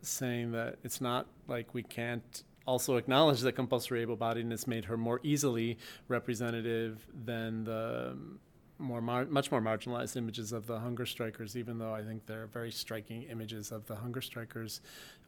saying 0.00 0.52
that 0.52 0.78
it's 0.82 1.00
not 1.00 1.26
like 1.46 1.74
we 1.74 1.82
can't 1.82 2.42
also 2.66 2.96
acknowledge 2.96 3.40
that 3.40 3.52
compulsory 3.52 4.02
able-bodiedness 4.02 4.66
made 4.66 4.84
her 4.86 4.96
more 4.96 5.20
easily 5.22 5.78
representative 6.08 7.06
than 7.24 7.64
the 7.64 8.16
more 8.78 9.00
mar- 9.00 9.26
much 9.26 9.50
more 9.50 9.60
marginalized 9.60 10.16
images 10.16 10.52
of 10.52 10.66
the 10.66 10.78
hunger 10.78 11.06
strikers, 11.06 11.56
even 11.56 11.78
though 11.78 11.94
I 11.94 12.02
think 12.02 12.26
they're 12.26 12.48
very 12.48 12.70
striking 12.70 13.22
images 13.24 13.70
of 13.70 13.86
the 13.86 13.94
hunger 13.94 14.20
strikers, 14.20 14.80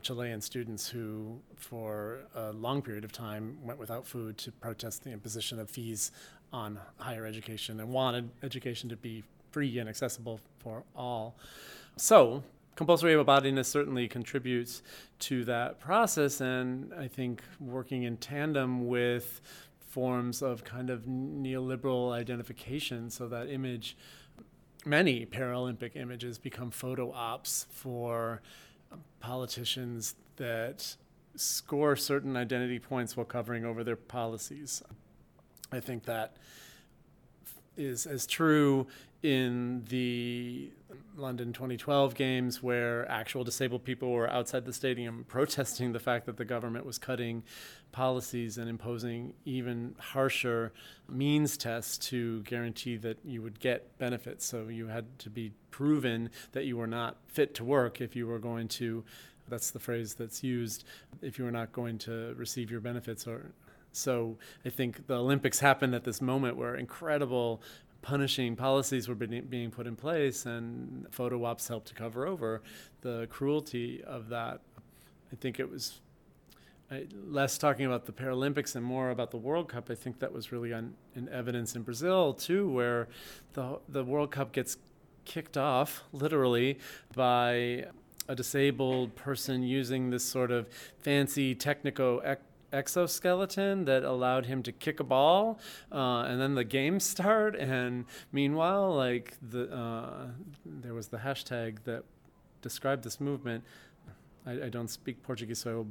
Chilean 0.03 0.40
students 0.40 0.88
who, 0.88 1.38
for 1.57 2.20
a 2.35 2.53
long 2.53 2.83
period 2.83 3.05
of 3.05 3.12
time, 3.12 3.59
went 3.62 3.79
without 3.79 4.07
food 4.07 4.37
to 4.38 4.53
protest 4.53 5.05
the 5.05 5.11
imposition 5.11 5.59
of 5.59 5.70
fees 5.70 6.11
on 6.53 6.79
higher 6.99 7.25
education 7.27 7.81
and 7.81 7.88
wanted 7.88 8.29
education 8.42 8.88
to 8.88 8.97
be 8.97 9.23
free 9.51 9.79
and 9.79 9.88
accessible 9.88 10.40
for 10.59 10.83
all. 10.94 11.37
So, 11.97 12.42
compulsory 12.76 13.12
able-bodiedness 13.12 13.66
certainly 13.66 14.08
contributes 14.08 14.82
to 15.20 15.44
that 15.44 15.80
process, 15.80 16.40
and 16.40 16.92
I 16.94 17.08
think 17.08 17.42
working 17.60 18.02
in 18.02 18.16
tandem 18.16 18.87
with 18.87 19.40
forms 19.78 20.42
of 20.42 20.64
kind 20.64 20.90
of 20.90 21.02
neoliberal 21.02 22.12
identification, 22.12 23.10
so 23.10 23.28
that 23.28 23.48
image, 23.48 23.96
many 24.84 25.24
Paralympic 25.24 25.94
images 25.94 26.37
become 26.37 26.70
photo 26.70 27.12
ops 27.12 27.66
for 27.70 28.42
politicians 29.20 30.16
that 30.37 30.96
score 31.37 31.96
certain 31.96 32.37
identity 32.37 32.78
points 32.78 33.16
while 33.16 33.26
covering 33.26 33.64
over 33.64 33.84
their 33.84 33.96
policies. 33.96 34.82
I 35.72 35.80
think 35.80 36.04
that 36.04 36.37
is 37.76 38.06
as 38.06 38.26
true 38.26 38.87
in 39.22 39.84
the 39.88 40.70
London 41.16 41.52
2012 41.52 42.14
games 42.14 42.62
where 42.62 43.11
actual 43.11 43.44
disabled 43.44 43.85
people 43.85 44.11
were 44.11 44.30
outside 44.30 44.64
the 44.64 44.72
stadium 44.72 45.24
protesting 45.28 45.92
the 45.92 46.00
fact 46.00 46.26
that 46.26 46.37
the 46.37 46.44
government 46.44 46.87
was 46.87 46.98
cutting 46.98 47.42
policies 47.92 48.59
and 48.59 48.68
imposing 48.68 49.35
even 49.44 49.94
harsher 49.98 50.72
means 51.09 51.57
tests 51.57 51.96
to 51.98 52.42
guarantee 52.42 52.96
that 52.96 53.18
you 53.24 53.42
would 53.42 53.61
get 53.61 53.96
benefits. 53.98 54.44
So 54.44 54.68
you 54.68 54.88
had 54.88 55.18
to 55.20 55.30
be 55.30 55.52
proven 55.70 56.30
that 56.52 56.64
you 56.64 56.76
were 56.76 56.87
not 56.87 57.16
fit 57.26 57.54
to 57.54 57.64
work 57.64 58.00
if 58.00 58.14
you 58.14 58.26
were 58.26 58.38
going 58.38 58.68
to 58.68 59.04
that's 59.48 59.70
the 59.70 59.78
phrase 59.78 60.14
that's 60.14 60.42
used 60.42 60.85
if 61.20 61.38
you 61.38 61.44
were 61.44 61.50
not 61.50 61.72
going 61.72 61.98
to 61.98 62.35
receive 62.35 62.70
your 62.70 62.80
benefits 62.80 63.26
or 63.26 63.52
so 63.92 64.37
I 64.64 64.70
think 64.70 65.07
the 65.07 65.14
Olympics 65.14 65.61
happened 65.61 65.94
at 65.94 66.04
this 66.04 66.20
moment 66.20 66.57
where 66.57 66.74
incredible 66.74 67.62
punishing 68.05 68.55
policies 68.55 69.09
were 69.09 69.14
being 69.14 69.71
put 69.71 69.87
in 69.87 69.97
place, 69.97 70.45
and 70.45 71.07
photo 71.11 71.43
ops 71.45 71.67
helped 71.69 71.88
to 71.88 71.95
cover 71.95 72.27
over 72.27 72.61
the 73.01 73.27
cruelty 73.31 74.05
of 74.05 74.29
that. 74.29 74.61
I 75.33 75.37
think 75.37 75.59
it 75.59 75.71
was 75.71 76.01
less 77.27 77.57
talking 77.57 77.87
about 77.87 78.05
the 78.05 78.12
Paralympics 78.12 78.77
and 78.77 78.85
more 78.85 79.09
about 79.09 79.31
the 79.31 79.38
World 79.38 79.71
Cup. 79.71 79.88
I 79.90 79.95
think 79.95 80.19
that 80.19 80.33
was 80.33 80.53
really 80.53 80.73
on, 80.73 80.93
in 81.17 81.31
evidence 81.31 81.75
in 81.75 81.83
Brazil 81.83 82.35
too, 82.35 82.71
where 82.71 83.09
the 83.55 83.81
the 83.88 84.05
World 84.05 84.31
Cup 84.31 84.53
gets 84.53 84.77
kicked 85.25 85.57
off 85.57 86.05
literally 86.12 86.79
by 87.17 87.87
a 88.29 88.35
disabled 88.35 89.17
person 89.17 89.62
using 89.62 90.11
this 90.11 90.25
sort 90.25 90.51
of 90.51 90.69
fancy 90.99 91.55
technico 91.55 92.23
exoskeleton 92.74 93.84
that 93.84 94.04
allowed 94.04 94.46
him 94.46 94.62
to 94.64 94.72
kick 94.72 95.00
a 95.00 95.04
ball, 95.04 95.58
uh, 95.92 96.22
and 96.22 96.40
then 96.40 96.54
the 96.54 96.64
game 96.64 97.00
start. 97.12 97.56
And 97.56 98.04
meanwhile, 98.32 98.94
like 98.94 99.34
the 99.40 99.72
uh, 99.72 100.26
there 100.64 100.94
was 100.94 101.08
the 101.08 101.18
hashtag 101.18 101.84
that 101.84 102.04
described 102.62 103.04
this 103.04 103.20
movement. 103.20 103.64
I, 104.46 104.64
I, 104.64 104.68
don't 104.68 104.88
speak 104.88 105.22
Portuguese, 105.22 105.60
so 105.60 105.70
I 105.70 105.74
will 105.74 105.87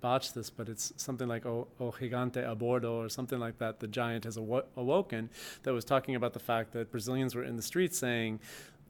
botch 0.00 0.32
this, 0.32 0.48
but 0.48 0.68
it's 0.68 0.94
something 0.96 1.28
like 1.28 1.44
O, 1.44 1.68
o 1.78 1.90
Gigante 1.90 2.42
Abordo 2.42 2.92
or 2.92 3.08
something 3.08 3.38
like 3.38 3.58
that. 3.58 3.80
The 3.80 3.86
giant 3.86 4.24
has 4.24 4.38
awo- 4.38 4.64
awoken 4.76 5.28
that 5.62 5.72
was 5.74 5.84
talking 5.84 6.14
about 6.14 6.32
the 6.32 6.38
fact 6.38 6.72
that 6.72 6.90
Brazilians 6.90 7.34
were 7.34 7.44
in 7.44 7.56
the 7.56 7.62
streets 7.62 7.98
saying, 7.98 8.40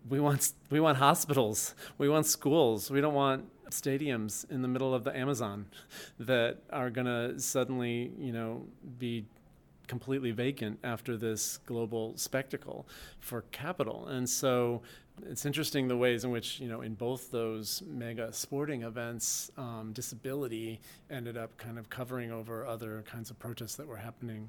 we 0.09 0.21
want, 0.21 0.53
we 0.71 0.81
want 0.81 0.99
hospitals, 0.99 1.75
we 1.99 2.09
want 2.09 2.27
schools, 2.27 2.91
we 2.91 3.01
don't 3.01 3.15
want 3.15 3.49
stadiums 3.71 4.51
in 4.51 4.63
the 4.63 4.69
middle 4.69 4.95
of 4.95 5.05
the 5.05 5.17
Amazon 5.17 5.67
that 6.19 6.59
are 6.71 6.91
going 6.91 7.07
to 7.07 7.39
suddenly, 7.41 8.13
you 8.19 8.33
know, 8.33 8.67
be 8.99 9.25
completely 9.87 10.31
vacant 10.31 10.79
after 10.85 11.17
this 11.17 11.59
global 11.67 12.17
spectacle 12.17 12.87
for 13.21 13.43
capital. 13.51 14.07
And 14.09 14.29
so 14.29 14.83
it's 15.27 15.45
interesting 15.47 15.89
the 15.89 15.97
ways 15.97 16.25
in 16.25 16.31
which, 16.31 16.61
you 16.61 16.69
know, 16.69 16.83
in 16.83 16.95
both 16.95 17.31
those 17.31 17.83
mega 17.87 18.33
sporting 18.33 18.83
events, 18.83 19.51
um, 19.57 19.93
disability 19.93 20.81
ended 21.11 21.37
up 21.37 21.57
kind 21.57 21.79
of 21.79 21.91
covering 21.91 22.31
over 22.31 22.67
other 22.67 23.03
kinds 23.11 23.31
of 23.31 23.39
protests 23.39 23.75
that 23.77 23.87
were 23.87 23.97
happening. 23.97 24.49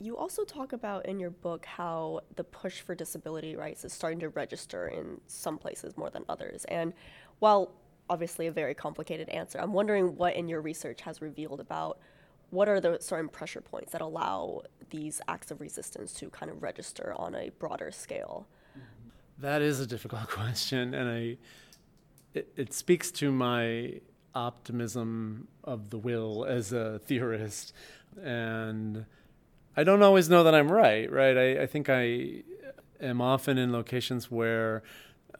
You 0.00 0.16
also 0.16 0.44
talk 0.44 0.72
about 0.72 1.06
in 1.06 1.18
your 1.18 1.30
book 1.30 1.66
how 1.66 2.20
the 2.36 2.44
push 2.44 2.80
for 2.80 2.94
disability 2.94 3.56
rights 3.56 3.84
is 3.84 3.92
starting 3.92 4.20
to 4.20 4.28
register 4.28 4.86
in 4.86 5.20
some 5.26 5.58
places 5.58 5.96
more 5.96 6.10
than 6.10 6.24
others. 6.28 6.64
And 6.66 6.92
while 7.40 7.72
obviously 8.08 8.46
a 8.46 8.52
very 8.52 8.74
complicated 8.74 9.28
answer, 9.28 9.58
I'm 9.60 9.72
wondering 9.72 10.16
what 10.16 10.34
in 10.34 10.48
your 10.48 10.60
research 10.60 11.00
has 11.02 11.20
revealed 11.20 11.60
about 11.60 11.98
what 12.50 12.68
are 12.68 12.80
the 12.80 12.98
certain 13.00 13.28
pressure 13.28 13.60
points 13.60 13.92
that 13.92 14.00
allow 14.00 14.62
these 14.90 15.20
acts 15.28 15.50
of 15.50 15.60
resistance 15.60 16.12
to 16.14 16.30
kind 16.30 16.50
of 16.50 16.62
register 16.62 17.12
on 17.16 17.34
a 17.34 17.50
broader 17.58 17.90
scale? 17.90 18.46
Mm-hmm. 18.76 19.42
That 19.42 19.62
is 19.62 19.80
a 19.80 19.86
difficult 19.86 20.28
question, 20.28 20.94
and 20.94 21.10
I 21.10 21.36
it, 22.34 22.52
it 22.56 22.72
speaks 22.72 23.10
to 23.12 23.32
my 23.32 24.00
optimism 24.34 25.48
of 25.64 25.90
the 25.90 25.98
will 25.98 26.44
as 26.44 26.72
a 26.72 27.00
theorist, 27.00 27.74
and 28.22 29.04
I 29.78 29.84
don't 29.84 30.02
always 30.02 30.28
know 30.28 30.42
that 30.42 30.56
I'm 30.56 30.72
right. 30.72 31.10
Right? 31.10 31.36
I, 31.36 31.62
I 31.62 31.66
think 31.66 31.88
I 31.88 32.42
am 33.00 33.20
often 33.20 33.58
in 33.58 33.72
locations 33.72 34.28
where 34.28 34.82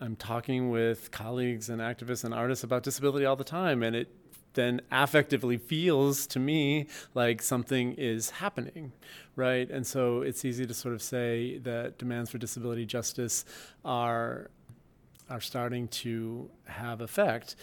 I'm 0.01 0.15
talking 0.15 0.71
with 0.71 1.11
colleagues 1.11 1.69
and 1.69 1.81
activists 1.81 2.23
and 2.23 2.33
artists 2.33 2.63
about 2.63 2.85
disability 2.85 3.27
all 3.27 3.35
the 3.35 3.43
time, 3.43 3.83
and 3.83 3.97
it 3.97 4.15
then 4.55 4.81
affectively 4.93 5.61
feels 5.61 6.25
to 6.29 6.39
me 6.39 6.87
like 7.15 7.43
something 7.43 7.95
is 7.95 8.31
happening, 8.31 8.93
right? 9.35 9.69
And 9.69 9.85
so 9.85 10.23
it's 10.23 10.45
easy 10.45 10.67
to 10.67 10.75
sort 10.75 10.95
of 10.95 11.03
say 11.03 11.59
that 11.59 11.99
demands 11.99 12.31
for 12.31 12.39
disability 12.39 12.87
justice 12.87 13.45
are 13.85 14.51
are 15.29 15.41
starting 15.41 15.89
to 15.89 16.49
have 16.67 17.01
effect. 17.01 17.57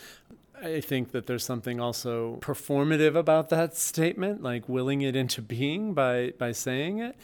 I 0.64 0.82
think 0.82 1.12
that 1.12 1.28
there's 1.28 1.44
something 1.44 1.80
also 1.80 2.38
performative 2.42 3.16
about 3.16 3.50
that 3.50 3.76
statement, 3.76 4.42
like 4.42 4.68
willing 4.70 5.02
it 5.02 5.16
into 5.16 5.42
being 5.42 5.94
by 5.94 6.34
by 6.38 6.52
saying 6.52 7.00
it. 7.00 7.16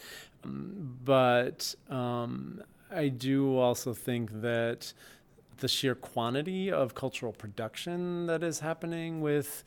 But 0.44 1.74
um, 1.88 2.62
I 2.90 3.08
do 3.08 3.58
also 3.58 3.94
think 3.94 4.42
that 4.42 4.92
the 5.58 5.68
sheer 5.68 5.94
quantity 5.94 6.72
of 6.72 6.94
cultural 6.94 7.32
production 7.32 8.26
that 8.26 8.42
is 8.42 8.60
happening 8.60 9.20
with 9.20 9.62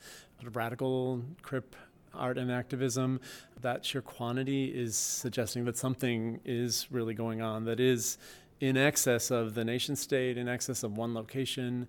radical 0.52 1.22
crip 1.42 1.74
art 2.14 2.38
and 2.38 2.50
activism, 2.50 3.20
that 3.60 3.84
sheer 3.84 4.02
quantity 4.02 4.66
is 4.66 4.96
suggesting 4.96 5.64
that 5.64 5.76
something 5.76 6.40
is 6.44 6.86
really 6.90 7.14
going 7.14 7.42
on 7.42 7.64
that 7.64 7.80
is 7.80 8.18
in 8.60 8.76
excess 8.76 9.30
of 9.30 9.54
the 9.54 9.64
nation 9.64 9.96
state, 9.96 10.38
in 10.38 10.48
excess 10.48 10.82
of 10.82 10.96
one 10.96 11.14
location. 11.14 11.86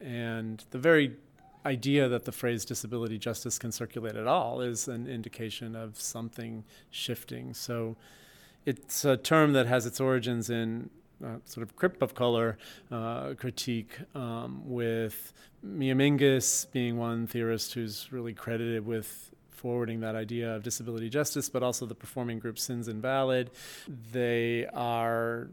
And 0.00 0.64
the 0.70 0.78
very 0.78 1.16
idea 1.64 2.08
that 2.08 2.24
the 2.24 2.32
phrase 2.32 2.64
disability 2.64 3.18
justice 3.18 3.58
can 3.58 3.72
circulate 3.72 4.14
at 4.14 4.26
all 4.26 4.60
is 4.60 4.86
an 4.86 5.08
indication 5.08 5.74
of 5.74 6.00
something 6.00 6.64
shifting. 6.90 7.52
So 7.54 7.96
it's 8.64 9.04
a 9.04 9.16
term 9.16 9.52
that 9.54 9.66
has 9.66 9.84
its 9.84 10.00
origins 10.00 10.48
in 10.48 10.90
uh, 11.24 11.38
sort 11.44 11.62
of 11.62 11.74
crip 11.76 12.02
of 12.02 12.14
color 12.14 12.58
uh, 12.90 13.34
critique 13.34 13.98
um, 14.14 14.62
with 14.64 15.32
Mia 15.62 15.94
Mingus 15.94 16.70
being 16.70 16.98
one 16.98 17.26
theorist 17.26 17.74
who's 17.74 18.12
really 18.12 18.34
credited 18.34 18.86
with 18.86 19.32
forwarding 19.50 20.00
that 20.00 20.14
idea 20.14 20.54
of 20.54 20.62
disability 20.62 21.08
justice, 21.08 21.48
but 21.48 21.62
also 21.62 21.86
the 21.86 21.94
performing 21.94 22.38
group 22.38 22.58
Sins 22.58 22.86
Invalid. 22.86 23.50
They 24.12 24.66
are 24.74 25.48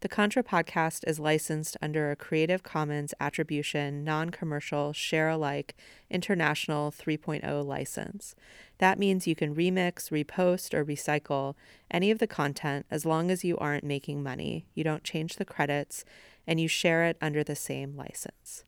The 0.00 0.08
Contra 0.08 0.42
podcast 0.42 1.06
is 1.06 1.20
licensed 1.20 1.76
under 1.82 2.10
a 2.10 2.16
Creative 2.16 2.62
Commons 2.62 3.12
Attribution, 3.20 4.02
Non 4.02 4.30
Commercial, 4.30 4.94
Share 4.94 5.28
Alike, 5.28 5.74
International 6.08 6.90
3.0 6.90 7.66
license. 7.66 8.34
That 8.78 8.98
means 8.98 9.26
you 9.26 9.34
can 9.34 9.54
remix, 9.54 10.10
repost, 10.10 10.72
or 10.72 10.86
recycle 10.86 11.54
any 11.90 12.10
of 12.10 12.18
the 12.18 12.26
content 12.26 12.86
as 12.90 13.04
long 13.04 13.30
as 13.30 13.44
you 13.44 13.58
aren't 13.58 13.84
making 13.84 14.22
money, 14.22 14.64
you 14.74 14.82
don't 14.84 15.04
change 15.04 15.36
the 15.36 15.44
credits, 15.44 16.02
and 16.46 16.58
you 16.58 16.66
share 16.66 17.04
it 17.04 17.18
under 17.20 17.44
the 17.44 17.54
same 17.54 17.94
license. 17.94 18.64